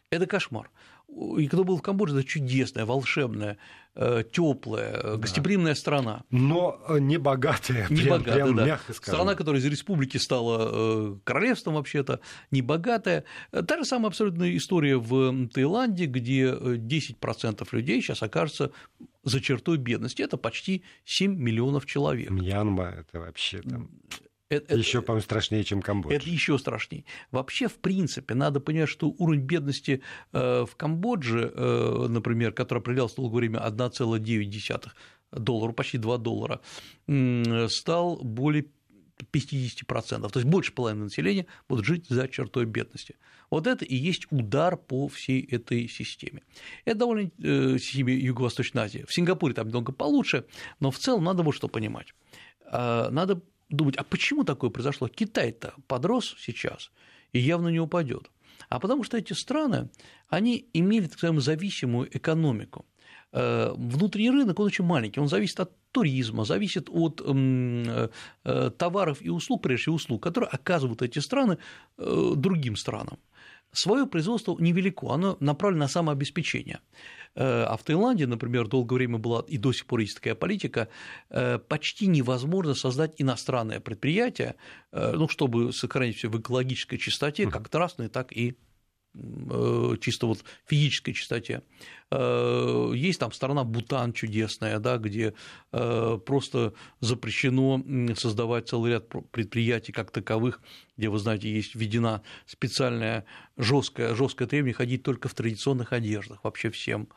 Это 0.09 0.27
кошмар. 0.27 0.69
И 1.37 1.47
кто 1.47 1.63
был 1.63 1.77
в 1.77 1.81
Камбодже, 1.81 2.17
это 2.17 2.27
чудесная, 2.27 2.85
волшебная 2.85 3.57
э, 3.93 4.23
теплая, 4.31 5.01
да. 5.01 5.17
гостеприимная 5.17 5.75
страна. 5.75 6.23
Но 6.31 6.81
не 6.99 7.17
богатая, 7.17 7.87
не 7.89 8.01
прям, 8.01 8.19
богатая, 8.19 8.43
прям, 8.45 8.55
да. 8.55 8.65
мягко 8.65 8.93
скажем. 8.93 9.13
Страна, 9.13 9.35
которая 9.35 9.61
из 9.61 9.65
республики 9.65 10.17
стала 10.17 11.19
королевством 11.23 11.75
вообще-то, 11.75 12.19
не 12.49 12.63
богатая. 12.63 13.25
Та 13.51 13.77
же 13.77 13.85
самая 13.85 14.07
абсолютная 14.07 14.55
история 14.57 14.97
в 14.97 15.47
Таиланде, 15.49 16.05
где 16.05 16.45
10% 16.51 17.67
людей 17.71 18.01
сейчас 18.01 18.23
окажется 18.23 18.71
за 19.23 19.39
чертой 19.39 19.77
бедности. 19.77 20.23
Это 20.23 20.37
почти 20.37 20.83
7 21.05 21.35
миллионов 21.35 21.85
человек. 21.85 22.31
Мьянма– 22.31 22.85
это 22.97 23.19
вообще 23.19 23.61
там… 23.61 23.89
Это, 24.53 24.77
еще, 24.77 25.01
по-моему, 25.01 25.23
страшнее, 25.23 25.63
чем 25.63 25.81
Камбоджа. 25.81 26.15
Это 26.15 26.29
еще 26.29 26.57
страшнее. 26.57 27.05
Вообще, 27.31 27.67
в 27.67 27.75
принципе, 27.75 28.33
надо 28.35 28.59
понять, 28.59 28.89
что 28.89 29.07
уровень 29.17 29.41
бедности 29.41 30.01
э, 30.31 30.65
в 30.69 30.75
Камбодже, 30.75 31.51
э, 31.53 32.07
например, 32.09 32.51
который 32.53 32.79
определялся 32.79 33.17
долгое 33.17 33.37
время 33.37 33.59
1,9 33.59 34.91
доллара, 35.31 35.71
почти 35.71 35.97
2 35.97 36.17
доллара, 36.17 36.61
стал 37.69 38.17
более 38.17 38.65
50%, 39.31 40.29
то 40.29 40.39
есть 40.39 40.49
больше 40.49 40.73
половины 40.73 41.05
населения 41.05 41.45
будут 41.69 41.85
жить 41.85 42.07
за 42.09 42.27
чертой 42.27 42.65
бедности. 42.65 43.15
Вот 43.49 43.67
это 43.67 43.85
и 43.85 43.95
есть 43.95 44.25
удар 44.31 44.77
по 44.77 45.07
всей 45.07 45.41
этой 45.41 45.87
системе. 45.87 46.41
Это 46.85 46.99
довольно 46.99 47.31
э, 47.39 47.77
системе 47.77 48.15
Юго-Восточной 48.15 48.83
Азии. 48.83 49.05
В 49.07 49.13
Сингапуре 49.13 49.53
там 49.53 49.67
немного 49.67 49.91
получше, 49.91 50.45
но 50.79 50.91
в 50.91 50.97
целом 50.97 51.23
надо 51.23 51.43
вот 51.43 51.53
что 51.53 51.67
понимать. 51.67 52.13
А, 52.65 53.09
надо 53.11 53.41
думать, 53.69 53.95
а 53.97 54.03
почему 54.03 54.43
такое 54.43 54.69
произошло? 54.69 55.07
Китай-то 55.07 55.73
подрос 55.87 56.35
сейчас 56.39 56.91
и 57.31 57.39
явно 57.39 57.69
не 57.69 57.79
упадет. 57.79 58.29
А 58.69 58.79
потому 58.79 59.03
что 59.03 59.17
эти 59.17 59.33
страны, 59.33 59.89
они 60.29 60.69
имели, 60.73 61.05
так 61.05 61.13
называемую, 61.13 61.41
зависимую 61.41 62.17
экономику. 62.17 62.85
Э, 63.31 63.73
внутренний 63.75 64.31
рынок, 64.31 64.59
он 64.59 64.67
очень 64.67 64.85
маленький, 64.85 65.19
он 65.19 65.27
зависит 65.27 65.59
от 65.59 65.71
туризма, 65.91 66.45
зависит 66.45 66.89
от 66.89 67.21
э, 67.23 68.09
товаров 68.77 69.21
и 69.21 69.29
услуг, 69.29 69.61
прежде 69.61 69.83
всего 69.83 69.95
услуг, 69.95 70.23
которые 70.23 70.49
оказывают 70.49 71.01
эти 71.01 71.19
страны 71.19 71.57
другим 71.97 72.75
странам. 72.75 73.19
Свое 73.73 74.05
производство 74.05 74.55
невелико, 74.59 75.13
оно 75.13 75.37
направлено 75.39 75.85
на 75.85 75.87
самообеспечение. 75.87 76.79
Э, 77.35 77.63
а 77.63 77.75
в 77.75 77.83
Таиланде, 77.83 78.27
например, 78.27 78.67
долгое 78.67 78.95
время 78.95 79.17
была 79.17 79.43
и 79.47 79.57
до 79.57 79.73
сих 79.73 79.85
пор 79.87 80.01
есть 80.01 80.15
такая 80.15 80.35
политика, 80.35 80.87
э, 81.29 81.57
почти 81.57 82.07
невозможно 82.07 82.75
создать 82.75 83.13
иностранное 83.17 83.79
предприятие, 83.79 84.55
э, 84.91 85.13
ну, 85.15 85.27
чтобы 85.27 85.73
сохранить 85.73 86.17
все 86.17 86.29
в 86.29 86.39
экологической 86.39 86.97
чистоте, 86.97 87.49
как 87.49 87.73
нравственной, 87.73 88.09
так 88.09 88.31
и 88.31 88.55
чисто 90.01 90.27
вот 90.27 90.43
физической 90.65 91.13
чистоте. 91.13 91.61
Э, 92.09 92.91
есть 92.95 93.19
там 93.19 93.31
страна 93.31 93.63
Бутан 93.63 94.13
чудесная, 94.13 94.79
да, 94.79 94.97
где 94.97 95.33
э, 95.71 96.19
просто 96.25 96.73
запрещено 96.99 97.83
создавать 98.15 98.69
целый 98.69 98.91
ряд 98.91 99.07
предприятий 99.31 99.91
как 99.91 100.11
таковых, 100.11 100.61
где, 100.97 101.09
вы 101.09 101.19
знаете, 101.19 101.51
есть 101.51 101.75
введена 101.75 102.23
специальная 102.45 103.25
жесткая, 103.57 104.15
жесткое 104.15 104.47
требование 104.47 104.73
ходить 104.73 105.03
только 105.03 105.27
в 105.27 105.33
традиционных 105.33 105.93
одеждах 105.93 106.43
вообще 106.43 106.69
всем 106.69 107.07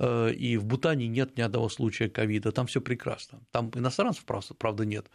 и 0.00 0.56
в 0.56 0.64
Бутане 0.64 1.08
нет 1.08 1.36
ни 1.36 1.40
одного 1.40 1.68
случая 1.68 2.08
ковида, 2.08 2.52
там 2.52 2.68
все 2.68 2.80
прекрасно. 2.80 3.40
Там 3.50 3.72
иностранцев, 3.74 4.24
правда, 4.24 4.84
нет 4.84 5.10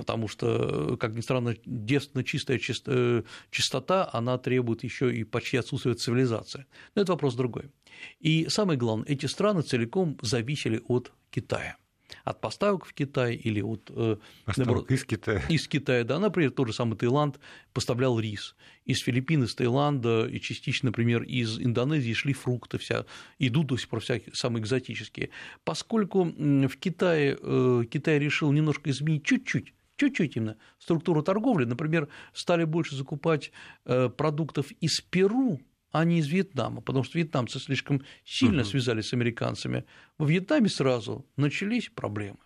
потому 0.00 0.28
что, 0.28 0.96
как 0.98 1.14
ни 1.14 1.20
странно, 1.20 1.54
девственно 1.66 2.24
чистая 2.24 2.58
э, 2.86 3.22
чистота, 3.50 4.08
она 4.14 4.38
требует 4.38 4.82
еще 4.82 5.14
и 5.14 5.24
почти 5.24 5.58
отсутствия 5.58 5.94
цивилизации. 5.94 6.64
Но 6.94 7.02
это 7.02 7.12
вопрос 7.12 7.34
другой. 7.34 7.70
И 8.18 8.48
самое 8.48 8.78
главное, 8.78 9.06
эти 9.08 9.26
страны 9.26 9.60
целиком 9.60 10.16
зависели 10.22 10.82
от 10.88 11.12
Китая 11.30 11.76
от 12.24 12.40
поставок 12.40 12.86
в 12.86 12.92
Китай 12.92 13.34
или 13.34 13.60
от 13.62 13.90
э, 13.94 14.16
наоборот, 14.56 14.90
из 14.90 15.04
Китая. 15.04 15.42
Из 15.48 15.68
Китая, 15.68 16.04
да, 16.04 16.18
например, 16.18 16.50
тот 16.50 16.66
же 16.66 16.72
самый 16.72 16.96
Таиланд 16.96 17.38
поставлял 17.72 18.18
рис. 18.18 18.56
Из 18.84 18.98
Филиппин, 18.98 19.44
из 19.44 19.54
Таиланда 19.54 20.26
и 20.26 20.40
частично, 20.40 20.88
например, 20.88 21.22
из 21.22 21.60
Индонезии 21.60 22.12
шли 22.12 22.32
фрукты, 22.32 22.78
вся, 22.78 23.06
идут 23.38 23.68
до 23.68 23.76
сих 23.76 23.88
пор 23.88 24.00
всякие 24.00 24.34
самые 24.34 24.62
экзотические. 24.62 25.30
Поскольку 25.64 26.24
в 26.24 26.76
Китае 26.78 27.38
э, 27.40 27.84
Китай 27.90 28.18
решил 28.18 28.50
немножко 28.52 28.90
изменить 28.90 29.24
чуть-чуть 29.24 29.72
чуть-чуть 30.00 30.36
именно 30.36 30.56
структуру 30.78 31.22
торговли. 31.22 31.66
Например, 31.66 32.08
стали 32.32 32.64
больше 32.64 32.96
закупать 32.96 33.52
э, 33.84 34.08
продуктов 34.08 34.72
из 34.80 35.00
Перу, 35.00 35.60
а 35.92 36.04
не 36.04 36.18
из 36.18 36.28
Вьетнама, 36.28 36.80
потому 36.80 37.04
что 37.04 37.18
вьетнамцы 37.18 37.58
слишком 37.58 38.02
сильно 38.24 38.64
связались 38.64 39.08
с 39.08 39.12
американцами. 39.12 39.84
В 40.18 40.28
Вьетнаме 40.28 40.68
сразу 40.68 41.24
начались 41.36 41.88
проблемы. 41.88 42.38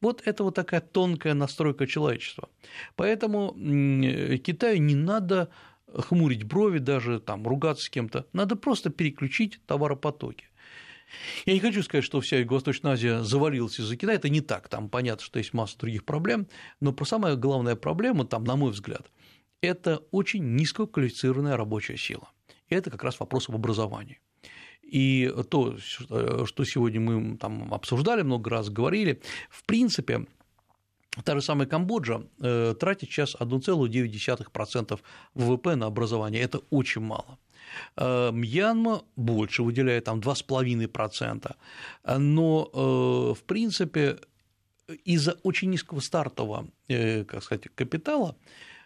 Вот 0.00 0.22
это 0.24 0.44
вот 0.44 0.54
такая 0.54 0.80
тонкая 0.80 1.34
настройка 1.34 1.86
человечества. 1.86 2.48
Поэтому 2.96 3.54
Китаю 4.38 4.80
не 4.80 4.94
надо 4.94 5.48
хмурить 5.94 6.44
брови, 6.44 6.78
даже 6.78 7.20
там 7.20 7.46
ругаться 7.46 7.84
с 7.84 7.90
кем-то, 7.90 8.26
надо 8.32 8.56
просто 8.56 8.90
переключить 8.90 9.60
товаропотоки. 9.66 10.49
Я 11.46 11.54
не 11.54 11.60
хочу 11.60 11.82
сказать, 11.82 12.04
что 12.04 12.20
вся 12.20 12.38
Юго-Восточная 12.38 12.92
Азия 12.92 13.22
завалилась 13.22 13.78
из-за 13.78 13.96
Китая, 13.96 14.14
это 14.14 14.28
не 14.28 14.40
так, 14.40 14.68
там 14.68 14.88
понятно, 14.88 15.24
что 15.24 15.38
есть 15.38 15.52
масса 15.52 15.78
других 15.78 16.04
проблем, 16.04 16.46
но 16.80 16.94
самая 17.04 17.36
главная 17.36 17.76
проблема, 17.76 18.24
там, 18.24 18.44
на 18.44 18.56
мой 18.56 18.70
взгляд, 18.70 19.10
это 19.60 20.02
очень 20.10 20.56
низкоквалифицированная 20.56 21.56
рабочая 21.56 21.96
сила. 21.96 22.30
И 22.68 22.74
это 22.74 22.90
как 22.90 23.04
раз 23.04 23.20
вопрос 23.20 23.48
об 23.48 23.56
образовании. 23.56 24.20
И 24.82 25.32
то, 25.50 25.76
что 25.78 26.64
сегодня 26.64 27.00
мы 27.00 27.36
там 27.36 27.72
обсуждали, 27.72 28.22
много 28.22 28.50
раз 28.50 28.70
говорили, 28.70 29.20
в 29.50 29.64
принципе, 29.64 30.26
Та 31.24 31.34
же 31.34 31.42
самая 31.42 31.66
Камбоджа 31.66 32.22
э, 32.40 32.74
тратит 32.78 33.10
сейчас 33.10 33.34
1,9% 33.34 35.00
ВВП 35.34 35.74
на 35.74 35.86
образование. 35.86 36.40
Это 36.40 36.60
очень 36.70 37.00
мало. 37.00 37.36
Э, 37.96 38.30
Мьянма 38.32 39.02
больше 39.16 39.62
выделяет, 39.62 40.04
там 40.04 40.20
2,5%, 40.20 41.56
но, 42.18 42.70
э, 42.72 43.40
в 43.40 43.44
принципе, 43.44 44.18
из-за 45.04 45.32
очень 45.42 45.70
низкого 45.70 46.00
стартового, 46.00 46.68
э, 46.88 47.24
как 47.24 47.42
сказать, 47.42 47.68
капитала 47.74 48.36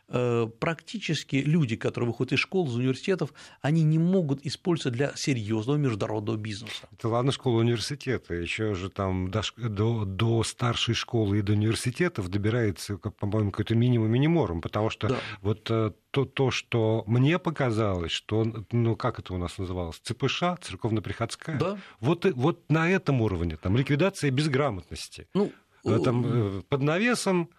практически 0.06 1.36
люди, 1.36 1.76
которые 1.76 2.08
выходят 2.08 2.34
из 2.34 2.38
школ, 2.38 2.68
из 2.68 2.74
университетов, 2.74 3.32
они 3.60 3.82
не 3.82 3.98
могут 3.98 4.44
использоваться 4.44 4.90
для 4.90 5.16
серьезного 5.16 5.76
международного 5.76 6.36
бизнеса. 6.36 6.88
Это 6.92 7.08
ладно 7.08 7.32
школа 7.32 7.60
университета, 7.60 8.34
еще 8.34 8.74
же 8.74 8.90
там 8.90 9.30
до, 9.30 9.42
до, 9.56 10.04
до 10.04 10.42
старшей 10.44 10.94
школы 10.94 11.38
и 11.38 11.42
до 11.42 11.52
университетов 11.52 12.28
добирается, 12.28 12.98
по-моему, 12.98 13.50
какой-то 13.50 13.74
минимум 13.74 14.10
миниморум, 14.10 14.60
потому 14.60 14.90
что 14.90 15.08
да. 15.08 15.16
вот 15.42 15.70
э, 15.70 15.92
то, 16.10 16.24
то, 16.24 16.50
что 16.50 17.02
мне 17.06 17.38
показалось, 17.38 18.12
что, 18.12 18.44
ну, 18.70 18.96
как 18.96 19.18
это 19.18 19.34
у 19.34 19.38
нас 19.38 19.58
называлось, 19.58 20.00
ЦПШ, 20.02 20.42
церковно-приходская, 20.60 21.58
да. 21.58 21.78
вот, 22.00 22.24
вот 22.34 22.70
на 22.70 22.90
этом 22.90 23.20
уровне, 23.20 23.56
там, 23.56 23.76
ликвидация 23.76 24.30
безграмотности. 24.30 25.26
Ну, 25.34 25.50
там, 25.82 26.24
э, 26.58 26.62
под 26.68 26.82
навесом 26.82 27.50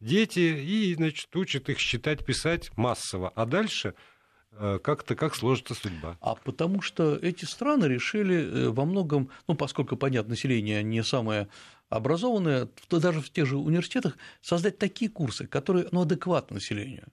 дети 0.00 0.40
и, 0.40 0.94
значит, 0.94 1.34
учат 1.34 1.68
их 1.68 1.78
считать, 1.78 2.24
писать 2.24 2.70
массово. 2.76 3.32
А 3.34 3.46
дальше 3.46 3.94
э, 4.52 4.78
как-то 4.82 5.14
как 5.14 5.34
сложится 5.34 5.74
судьба. 5.74 6.16
А 6.20 6.34
потому 6.34 6.82
что 6.82 7.16
эти 7.16 7.44
страны 7.44 7.86
решили 7.86 8.36
э, 8.36 8.68
во 8.68 8.84
многом, 8.84 9.30
ну, 9.48 9.54
поскольку, 9.54 9.96
понятно, 9.96 10.30
население 10.30 10.82
не 10.82 11.02
самое 11.02 11.48
образованное, 11.88 12.68
то 12.88 12.98
даже 12.98 13.20
в 13.20 13.30
тех 13.30 13.46
же 13.46 13.56
университетах 13.56 14.16
создать 14.40 14.78
такие 14.78 15.10
курсы, 15.10 15.46
которые 15.46 15.88
ну, 15.92 16.02
адекватны 16.02 16.54
населению. 16.54 17.06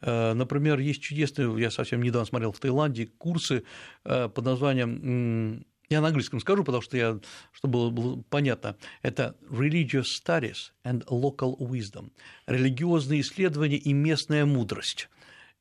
Э, 0.00 0.34
например, 0.34 0.78
есть 0.78 1.02
чудесные, 1.02 1.60
я 1.60 1.70
совсем 1.70 2.02
недавно 2.02 2.26
смотрел 2.26 2.52
в 2.52 2.60
Таиланде, 2.60 3.06
курсы 3.06 3.64
под 4.02 4.44
названием 4.44 5.64
я 5.90 6.00
на 6.00 6.08
английском 6.08 6.40
скажу, 6.40 6.62
потому 6.64 6.82
что 6.82 6.96
я, 6.96 7.18
чтобы 7.52 7.72
было, 7.72 7.90
было 7.90 8.22
понятно, 8.30 8.76
это 9.02 9.36
religious 9.50 10.06
studies 10.24 10.70
and 10.84 11.04
local 11.06 11.58
wisdom, 11.58 12.12
религиозные 12.46 13.20
исследования 13.20 13.76
и 13.76 13.92
местная 13.92 14.46
мудрость. 14.46 15.08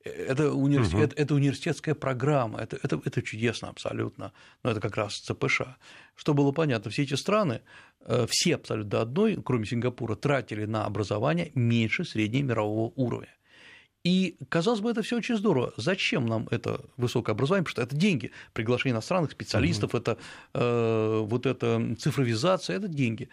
Это, 0.04 0.54
университет, 0.54 0.96
угу. 0.96 1.04
это, 1.04 1.22
это 1.22 1.36
университетская 1.36 1.94
программа, 1.94 2.60
это, 2.60 2.80
это, 2.82 3.02
это 3.04 3.22
чудесно 3.22 3.70
абсолютно, 3.70 4.32
но 4.64 4.72
это 4.72 4.80
как 4.80 4.96
раз 4.96 5.16
ЦПШ. 5.16 5.62
Что 6.16 6.34
было 6.34 6.52
понятно, 6.52 6.90
все 6.90 7.04
эти 7.04 7.16
страны, 7.16 7.62
э, 8.02 8.26
все 8.30 8.56
абсолютно 8.56 8.90
до 8.90 9.02
одной, 9.02 9.42
кроме 9.44 9.66
Сингапура, 9.66 10.16
тратили 10.16 10.66
на 10.66 10.86
образование 10.86 11.52
меньше 11.54 12.06
среднемирового 12.06 12.94
уровня. 12.96 13.34
И, 14.04 14.38
казалось 14.48 14.80
бы, 14.80 14.92
это 14.92 15.02
все 15.02 15.18
очень 15.18 15.36
здорово. 15.36 15.74
Зачем 15.76 16.26
нам 16.26 16.48
это 16.52 16.86
высокое 16.96 17.34
образование? 17.34 17.66
Потому 17.66 17.72
что 17.72 17.82
это 17.82 17.96
деньги. 17.96 18.32
Приглашение 18.54 18.94
иностранных 18.94 19.32
специалистов, 19.32 19.94
угу. 19.94 19.98
это 19.98 20.18
э, 20.54 21.22
вот 21.26 21.46
эта 21.46 21.96
цифровизация, 22.00 22.78
это 22.78 22.88
деньги. 22.88 23.30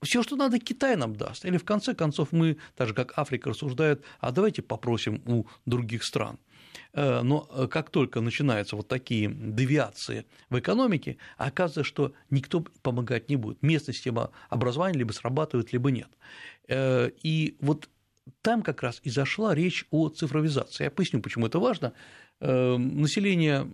Все, 0.00 0.22
что 0.22 0.36
надо, 0.36 0.58
Китай 0.60 0.96
нам 0.96 1.16
даст. 1.16 1.44
Или 1.44 1.56
в 1.56 1.64
конце 1.64 1.94
концов 1.94 2.28
мы, 2.30 2.58
так 2.76 2.88
же 2.88 2.94
как 2.94 3.18
Африка 3.18 3.50
рассуждает, 3.50 4.04
а 4.20 4.30
давайте 4.30 4.62
попросим 4.62 5.20
у 5.26 5.46
других 5.66 6.04
стран. 6.04 6.38
Э, 6.92 7.22
но 7.22 7.40
как 7.68 7.90
только 7.90 8.20
начинаются 8.20 8.76
вот 8.76 8.86
такие 8.86 9.28
девиации 9.28 10.26
в 10.48 10.60
экономике, 10.60 11.16
оказывается, 11.38 11.82
что 11.82 12.12
никто 12.30 12.64
помогать 12.82 13.28
не 13.28 13.34
будет. 13.34 13.60
Местная 13.62 13.94
система 13.94 14.30
образования 14.48 14.98
либо 14.98 15.10
срабатывает, 15.10 15.72
либо 15.72 15.90
нет. 15.90 16.08
И 16.70 17.56
вот 17.60 17.88
там 18.42 18.62
как 18.62 18.82
раз 18.82 19.00
и 19.02 19.10
зашла 19.10 19.54
речь 19.54 19.86
о 19.90 20.08
цифровизации. 20.08 20.84
Я 20.84 20.90
поясню, 20.90 21.20
почему 21.20 21.46
это 21.46 21.58
важно. 21.58 21.92
Население 22.40 23.70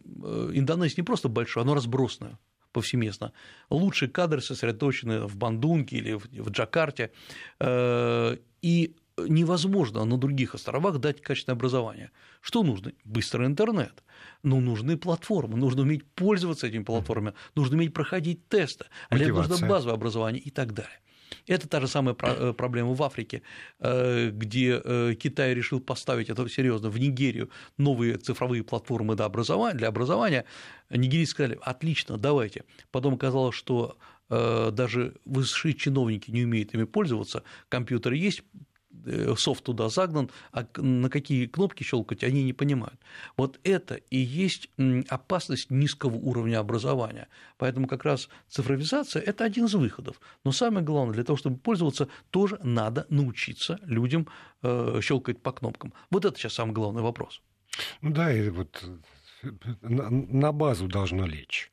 Индонезии 0.52 1.00
не 1.00 1.04
просто 1.04 1.28
большое, 1.28 1.64
оно 1.64 1.74
разбросанное 1.74 2.38
повсеместно. 2.72 3.32
Лучшие 3.70 4.10
кадры 4.10 4.40
сосредоточены 4.40 5.26
в 5.26 5.36
Бандунге 5.36 5.98
или 5.98 6.12
в 6.14 6.50
Джакарте, 6.50 7.12
э, 7.60 8.36
и 8.62 8.96
невозможно 9.16 10.04
на 10.04 10.18
других 10.18 10.54
островах 10.54 10.98
дать 10.98 11.22
качественное 11.22 11.56
образование. 11.56 12.10
Что 12.40 12.64
нужно? 12.64 12.92
Быстрый 13.04 13.46
интернет. 13.46 14.02
Но 14.42 14.60
нужны 14.60 14.96
платформы, 14.96 15.56
нужно 15.56 15.82
уметь 15.82 16.04
пользоваться 16.04 16.66
этими 16.66 16.82
платформами, 16.82 17.34
нужно 17.54 17.76
уметь 17.76 17.94
проходить 17.94 18.48
тесты, 18.48 18.86
а 19.08 19.16
нужно 19.16 19.68
базовое 19.68 19.94
образование 19.94 20.42
и 20.42 20.50
так 20.50 20.74
далее. 20.74 20.98
Это 21.46 21.68
та 21.68 21.80
же 21.80 21.88
самая 21.88 22.16
э, 22.20 22.52
проблема 22.52 22.94
в 22.94 23.02
Африке, 23.02 23.42
э, 23.80 24.30
где 24.30 24.80
э, 24.84 25.14
Китай 25.14 25.54
решил 25.54 25.80
поставить 25.80 26.30
это 26.30 26.48
серьезно 26.48 26.90
в 26.90 26.98
Нигерию 26.98 27.50
новые 27.78 28.16
цифровые 28.16 28.62
платформы 28.62 29.14
для 29.16 29.24
образования, 29.26 29.78
для 29.78 29.88
образования. 29.88 30.44
Нигерийцы 30.90 31.32
сказали, 31.32 31.58
отлично, 31.62 32.16
давайте. 32.18 32.64
Потом 32.90 33.14
оказалось, 33.14 33.54
что 33.54 33.96
даже 34.30 35.16
высшие 35.26 35.74
чиновники 35.74 36.30
не 36.30 36.44
умеют 36.44 36.72
ими 36.72 36.84
пользоваться, 36.84 37.42
компьютеры 37.68 38.16
есть, 38.16 38.42
софт 39.36 39.64
туда 39.64 39.88
загнан, 39.88 40.30
а 40.52 40.66
на 40.76 41.10
какие 41.10 41.46
кнопки 41.46 41.82
щелкать 41.82 42.24
они 42.24 42.44
не 42.44 42.52
понимают. 42.52 42.98
Вот 43.36 43.60
это 43.64 43.94
и 43.94 44.16
есть 44.16 44.70
опасность 45.08 45.70
низкого 45.70 46.16
уровня 46.16 46.58
образования. 46.58 47.28
Поэтому 47.58 47.86
как 47.86 48.04
раз 48.04 48.28
цифровизация– 48.48 49.22
это 49.26 49.44
один 49.44 49.66
из 49.66 49.74
выходов. 49.74 50.20
Но 50.44 50.52
самое 50.52 50.84
главное, 50.84 51.14
для 51.14 51.24
того, 51.24 51.36
чтобы 51.36 51.58
пользоваться, 51.58 52.08
тоже 52.30 52.58
надо 52.62 53.06
научиться 53.08 53.78
людям 53.84 54.28
э, 54.62 55.00
щелкать 55.02 55.40
по 55.40 55.52
кнопкам. 55.52 55.92
Вот 56.10 56.24
это 56.24 56.38
сейчас 56.38 56.54
самый 56.54 56.72
главный 56.72 57.02
вопрос. 57.02 57.42
Ну 58.00 58.10
да, 58.10 58.32
и 58.32 58.48
вот 58.50 58.84
э, 59.42 59.48
на 59.82 60.52
базу 60.52 60.88
должно 60.88 61.26
лечь. 61.26 61.70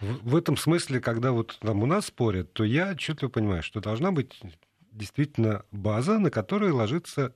В 0.00 0.36
этом 0.36 0.56
смысле, 0.56 1.00
когда 1.00 1.32
вот 1.32 1.58
там 1.60 1.82
у 1.82 1.86
нас 1.86 2.06
спорят, 2.06 2.52
то 2.52 2.62
я 2.62 2.90
отчетливо 2.90 3.30
понимаю, 3.30 3.62
что 3.64 3.80
должна 3.80 4.12
быть 4.12 4.40
действительно 4.92 5.64
база, 5.70 6.18
на 6.18 6.30
которой 6.30 6.70
ложится 6.70 7.34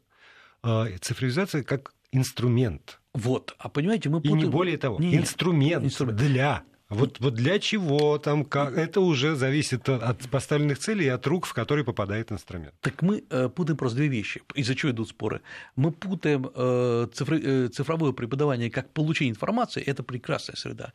э, 0.63 0.99
цифровизация 1.01 1.63
как 1.63 1.93
инструмент. 2.13 3.01
Вот, 3.15 3.55
а 3.59 3.69
понимаете, 3.69 4.09
мы 4.09 4.21
путаем... 4.21 4.39
И 4.39 4.43
не 4.45 4.51
более 4.51 4.79
того, 4.79 4.99
не, 4.99 5.17
инструмент, 5.17 5.85
инструмент 5.85 6.19
для. 6.19 6.65
Вот, 6.89 7.21
вот 7.21 7.35
для 7.35 7.59
чего 7.59 8.19
там, 8.19 8.45
как, 8.45 8.77
это 8.77 9.01
уже 9.01 9.35
зависит 9.35 9.89
от 9.89 10.29
поставленных 10.29 10.79
целей 10.79 11.07
и 11.07 11.09
от 11.09 11.27
рук, 11.27 11.47
в 11.47 11.55
которые 11.55 11.87
попадает 11.87 12.31
инструмент. 12.31 12.75
Так 12.81 13.01
мы 13.01 13.25
э, 13.31 13.49
путаем 13.49 13.79
просто 13.79 13.97
две 13.97 14.09
вещи. 14.09 14.43
Из-за 14.55 14.75
чего 14.75 14.93
идут 14.93 15.09
споры? 15.09 15.41
Мы 15.75 15.91
путаем 15.91 16.51
э, 16.55 17.07
цифровое 17.73 18.13
преподавание 18.13 18.71
как 18.71 18.91
получение 18.93 19.31
информации, 19.31 19.83
это 19.83 20.03
прекрасная 20.03 20.57
среда, 20.57 20.93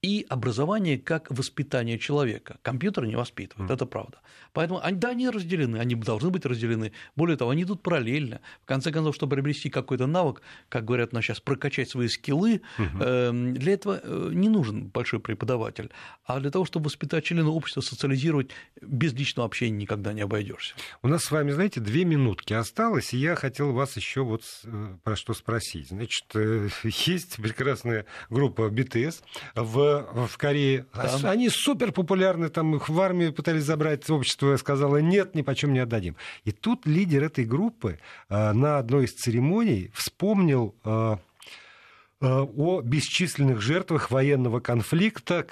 и 0.00 0.24
образование 0.28 0.96
как 0.96 1.28
воспитание 1.30 1.98
человека. 1.98 2.58
Компьютер 2.62 3.04
не 3.06 3.16
воспитывает, 3.16 3.70
mm. 3.70 3.74
это 3.74 3.84
правда. 3.84 4.18
Поэтому 4.52 4.80
они, 4.82 4.96
да, 4.96 5.10
они 5.10 5.28
разделены, 5.28 5.78
они 5.78 5.96
должны 5.96 6.30
быть 6.30 6.46
разделены. 6.46 6.92
Более 7.16 7.36
того, 7.36 7.50
они 7.50 7.64
идут 7.64 7.82
параллельно. 7.82 8.40
В 8.62 8.66
конце 8.66 8.92
концов, 8.92 9.16
чтобы 9.16 9.34
приобрести 9.34 9.70
какой-то 9.70 10.06
навык, 10.06 10.42
как 10.68 10.84
говорят 10.84 11.12
у 11.12 11.20
сейчас, 11.20 11.40
прокачать 11.40 11.90
свои 11.90 12.06
скиллы, 12.06 12.62
mm-hmm. 12.78 13.52
для 13.54 13.72
этого 13.72 14.00
э, 14.02 14.30
не 14.32 14.48
нужен 14.48 14.86
большой 14.86 15.18
преподаватель. 15.18 15.90
А 16.24 16.38
для 16.38 16.50
того, 16.50 16.64
чтобы 16.64 16.86
воспитать 16.86 17.24
члена 17.24 17.50
общества, 17.50 17.80
социализировать, 17.80 18.50
без 18.80 19.12
личного 19.14 19.46
общения 19.46 19.76
никогда 19.76 20.12
не 20.12 20.20
обойдешься. 20.20 20.74
У 21.02 21.08
нас 21.08 21.24
с 21.24 21.30
вами, 21.32 21.50
знаете, 21.50 21.80
две 21.80 22.04
минутки 22.04 22.52
осталось, 22.52 23.12
и 23.14 23.16
я 23.16 23.34
хотел 23.34 23.72
вас 23.72 23.96
еще 23.96 24.22
вот 24.22 24.44
э, 24.64 24.96
про 25.02 25.16
что 25.16 25.34
спросить. 25.34 25.88
Значит, 25.88 26.26
есть 26.84 27.36
прекрасная 27.36 28.06
группа 28.30 28.68
BTS 28.68 29.22
в 29.56 29.87
в 30.12 30.36
Корее. 30.36 30.86
Там. 30.92 31.26
Они 31.26 31.48
супер 31.48 31.92
популярны, 31.92 32.48
там 32.48 32.76
их 32.76 32.88
в 32.88 33.00
армию 33.00 33.32
пытались 33.32 33.64
забрать, 33.64 34.08
общество 34.10 34.56
сказало, 34.56 34.98
нет, 34.98 35.34
ни 35.34 35.42
почем 35.42 35.72
не 35.72 35.80
отдадим. 35.80 36.16
И 36.44 36.52
тут 36.52 36.86
лидер 36.86 37.24
этой 37.24 37.44
группы 37.44 37.98
э, 38.28 38.52
на 38.52 38.78
одной 38.78 39.04
из 39.04 39.14
церемоний 39.14 39.90
вспомнил 39.94 40.74
э, 40.84 41.16
э, 42.20 42.26
о 42.26 42.80
бесчисленных 42.82 43.60
жертвах 43.60 44.10
военного 44.10 44.60
конфликта, 44.60 45.46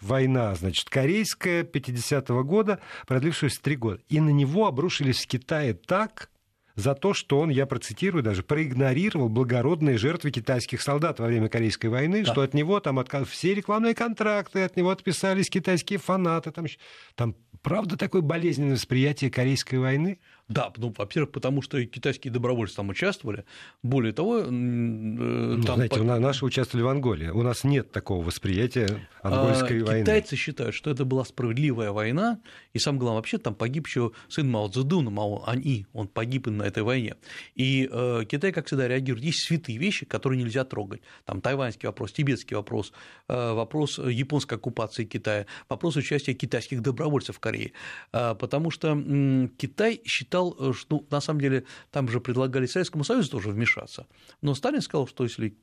война, 0.00 0.54
значит, 0.54 0.88
корейская 0.88 1.62
50-го 1.62 2.44
года, 2.44 2.80
продлившаяся 3.06 3.62
три 3.62 3.76
года. 3.76 4.00
И 4.08 4.20
на 4.20 4.30
него 4.30 4.66
обрушились 4.66 5.24
в 5.24 5.26
Китае 5.26 5.74
так, 5.74 6.28
за 6.74 6.94
то, 6.94 7.14
что 7.14 7.40
он, 7.40 7.50
я 7.50 7.66
процитирую 7.66 8.22
даже, 8.22 8.42
проигнорировал 8.42 9.28
благородные 9.28 9.98
жертвы 9.98 10.30
китайских 10.30 10.80
солдат 10.82 11.20
во 11.20 11.26
время 11.26 11.48
Корейской 11.48 11.86
войны, 11.86 12.24
да. 12.24 12.32
что 12.32 12.42
от 12.42 12.54
него 12.54 12.80
там 12.80 12.98
от, 12.98 13.10
все 13.28 13.54
рекламные 13.54 13.94
контракты, 13.94 14.62
от 14.62 14.76
него 14.76 14.90
отписались 14.90 15.50
китайские 15.50 15.98
фанаты. 15.98 16.50
Там, 16.50 16.66
там 17.14 17.36
правда 17.62 17.96
такое 17.96 18.22
болезненное 18.22 18.74
восприятие 18.74 19.30
Корейской 19.30 19.76
войны? 19.76 20.18
Да, 20.48 20.72
ну, 20.76 20.92
во-первых, 20.96 21.32
потому 21.32 21.62
что 21.62 21.78
и 21.78 21.86
китайские 21.86 22.32
добровольцы 22.32 22.76
там 22.76 22.88
участвовали. 22.90 23.44
Более 23.82 24.12
того, 24.12 24.40
э, 24.40 24.50
ну, 24.50 25.62
там... 25.62 25.76
Знаете, 25.76 25.98
по... 25.98 26.04
наши 26.04 26.44
участвовали 26.44 26.84
в 26.84 26.88
Анголе. 26.88 27.32
У 27.32 27.42
нас 27.42 27.64
нет 27.64 27.90
такого 27.92 28.24
восприятия 28.24 29.08
ангольской 29.22 29.82
а, 29.82 29.86
войны. 29.86 30.02
Китайцы 30.04 30.36
считают, 30.36 30.74
что 30.74 30.90
это 30.90 31.04
была 31.04 31.24
справедливая 31.24 31.92
война, 31.92 32.40
и 32.72 32.78
самое 32.78 33.00
главное, 33.00 33.18
вообще 33.18 33.38
там 33.38 33.54
погиб 33.54 33.86
еще 33.86 34.12
сын 34.28 34.50
Мао 34.50 34.68
Цзэдуна, 34.68 35.10
Мао 35.10 35.44
Ани, 35.46 35.86
он 35.92 36.08
погиб 36.08 36.48
на 36.48 36.64
этой 36.64 36.82
войне. 36.82 37.16
И 37.54 37.88
э, 37.90 38.24
Китай, 38.28 38.52
как 38.52 38.66
всегда, 38.66 38.88
реагирует. 38.88 39.24
Есть 39.24 39.46
святые 39.46 39.78
вещи, 39.78 40.04
которые 40.04 40.42
нельзя 40.42 40.64
трогать. 40.64 41.02
Там 41.24 41.40
тайваньский 41.40 41.86
вопрос, 41.86 42.12
тибетский 42.12 42.56
вопрос, 42.56 42.92
э, 43.28 43.52
вопрос 43.52 43.98
японской 43.98 44.54
оккупации 44.54 45.04
Китая, 45.04 45.46
вопрос 45.68 45.96
участия 45.96 46.34
китайских 46.34 46.82
добровольцев 46.82 47.36
в 47.36 47.40
Корее. 47.40 47.72
Э, 48.12 48.34
потому 48.34 48.70
что 48.70 48.96
э, 48.96 49.48
Китай 49.56 50.00
считал 50.32 50.42
сказал, 50.52 50.56
э, 50.58 50.72
что 50.72 50.96
ну, 50.96 51.06
на 51.10 51.20
самом 51.20 51.40
деле 51.40 51.64
там 51.90 52.08
же 52.08 52.20
предлагали 52.20 52.66
Советскому 52.66 53.04
Союзу 53.04 53.30
тоже 53.30 53.50
вмешаться. 53.50 54.06
Но 54.42 54.54
Сталин 54.54 54.80
сказал, 54.80 55.06
что 55.06 55.24
если 55.24 55.54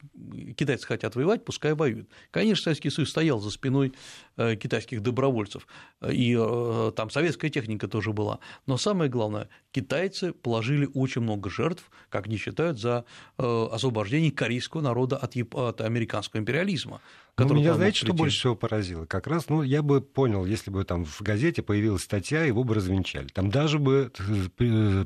китайцы 0.58 0.88
хотят 0.88 1.16
воевать, 1.16 1.46
пускай 1.46 1.74
воюют. 1.74 2.10
Конечно, 2.32 2.64
Советский 2.64 2.90
Союз 2.90 3.10
стоял 3.10 3.40
за 3.40 3.52
спиной 3.52 3.94
э, 4.38 4.56
китайских 4.56 5.02
добровольцев, 5.02 5.68
и 6.08 6.36
э, 6.40 6.92
там 6.96 7.10
советская 7.10 7.50
техника 7.50 7.88
тоже 7.88 8.14
была. 8.14 8.40
Но 8.68 8.78
самое 8.78 9.10
главное, 9.10 9.48
китайцы 9.72 10.34
положили 10.34 10.90
очень 10.94 11.22
много 11.22 11.50
жертв, 11.50 11.90
как 12.10 12.28
они 12.28 12.38
считают, 12.38 12.80
за 12.80 13.06
освобождение 13.38 14.32
корейского 14.32 14.82
народа 14.82 15.18
от, 15.18 15.36
от 15.36 15.82
американского 15.82 16.40
империализма. 16.40 17.02
Ну, 17.38 17.54
меня, 17.54 17.74
знаете, 17.74 18.00
что 18.00 18.14
больше 18.14 18.38
всего 18.38 18.56
поразило? 18.56 19.06
Как 19.06 19.28
раз, 19.28 19.50
ну, 19.50 19.64
я 19.64 19.82
бы 19.82 20.02
понял, 20.02 20.46
если 20.46 20.72
бы 20.72 20.84
там 20.84 21.06
в 21.06 21.22
газете 21.22 21.62
появилась 21.62 22.04
статья, 22.04 22.44
его 22.44 22.64
бы 22.64 22.74
развенчали. 22.74 23.28
Там 23.28 23.50
даже 23.50 23.80
бы 23.80 24.12
э, 24.60 25.06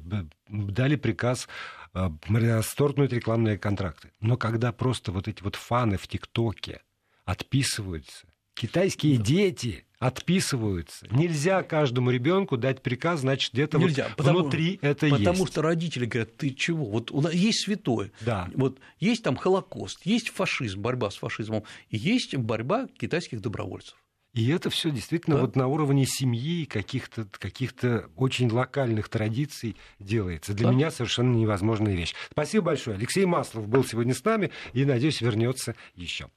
дали 0.49 0.95
приказ 0.95 1.47
э, 1.93 2.09
расторгнуть 2.29 3.13
рекламные 3.13 3.57
контракты. 3.57 4.11
Но 4.19 4.37
когда 4.37 4.71
просто 4.71 5.11
вот 5.11 5.27
эти 5.27 5.43
вот 5.43 5.55
фаны 5.55 5.97
в 5.97 6.07
ТикТоке 6.07 6.81
отписываются, 7.25 8.27
китайские 8.53 9.17
да. 9.17 9.23
дети 9.23 9.85
отписываются. 9.99 11.07
Нельзя 11.11 11.63
каждому 11.63 12.11
ребенку 12.11 12.57
дать 12.57 12.81
приказ, 12.81 13.21
значит, 13.21 13.53
где-то 13.53 13.77
Нельзя, 13.77 14.07
вот 14.09 14.17
потому, 14.17 14.39
внутри 14.39 14.79
это 14.81 14.93
потому 14.93 15.15
есть. 15.15 15.25
Потому 15.25 15.47
что 15.47 15.61
родители 15.61 16.05
говорят, 16.05 16.35
ты 16.35 16.49
чего? 16.49 16.85
Вот 16.85 17.11
у 17.11 17.21
нас 17.21 17.33
есть 17.33 17.63
святое. 17.63 18.11
Да. 18.21 18.49
Вот 18.53 18.79
есть 18.99 19.23
там 19.23 19.37
Холокост, 19.37 20.05
есть 20.05 20.29
фашизм, 20.29 20.81
борьба 20.81 21.09
с 21.09 21.15
фашизмом, 21.15 21.63
и 21.89 21.97
есть 21.97 22.35
борьба 22.35 22.87
китайских 22.97 23.41
добровольцев. 23.41 23.95
И 24.33 24.49
это 24.49 24.71
все 24.71 24.89
действительно 24.89 25.35
да. 25.35 25.43
вот 25.43 25.55
на 25.55 25.67
уровне 25.67 26.05
семьи, 26.07 26.65
каких-то 26.65 27.27
каких 27.31 27.73
очень 28.15 28.49
локальных 28.49 29.07
традиций 29.07 29.77
делается. 29.99 30.53
Для 30.53 30.69
да. 30.69 30.73
меня 30.73 30.91
совершенно 30.91 31.35
невозможная 31.35 31.93
вещь. 31.93 32.15
Спасибо 32.31 32.65
большое. 32.65 32.97
Алексей 32.97 33.25
Маслов 33.25 33.67
был 33.67 33.85
сегодня 33.85 34.15
с 34.15 34.23
нами 34.25 34.49
и, 34.73 34.85
надеюсь, 34.85 35.21
вернется 35.21 35.75
еще. 35.95 36.29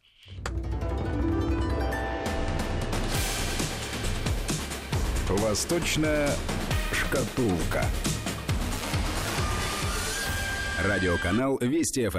Восточная 5.29 6.31
шкатулка. 6.93 7.85
Радиоканал 10.85 11.59
Вести 11.61 12.09
ФМ. 12.09 12.15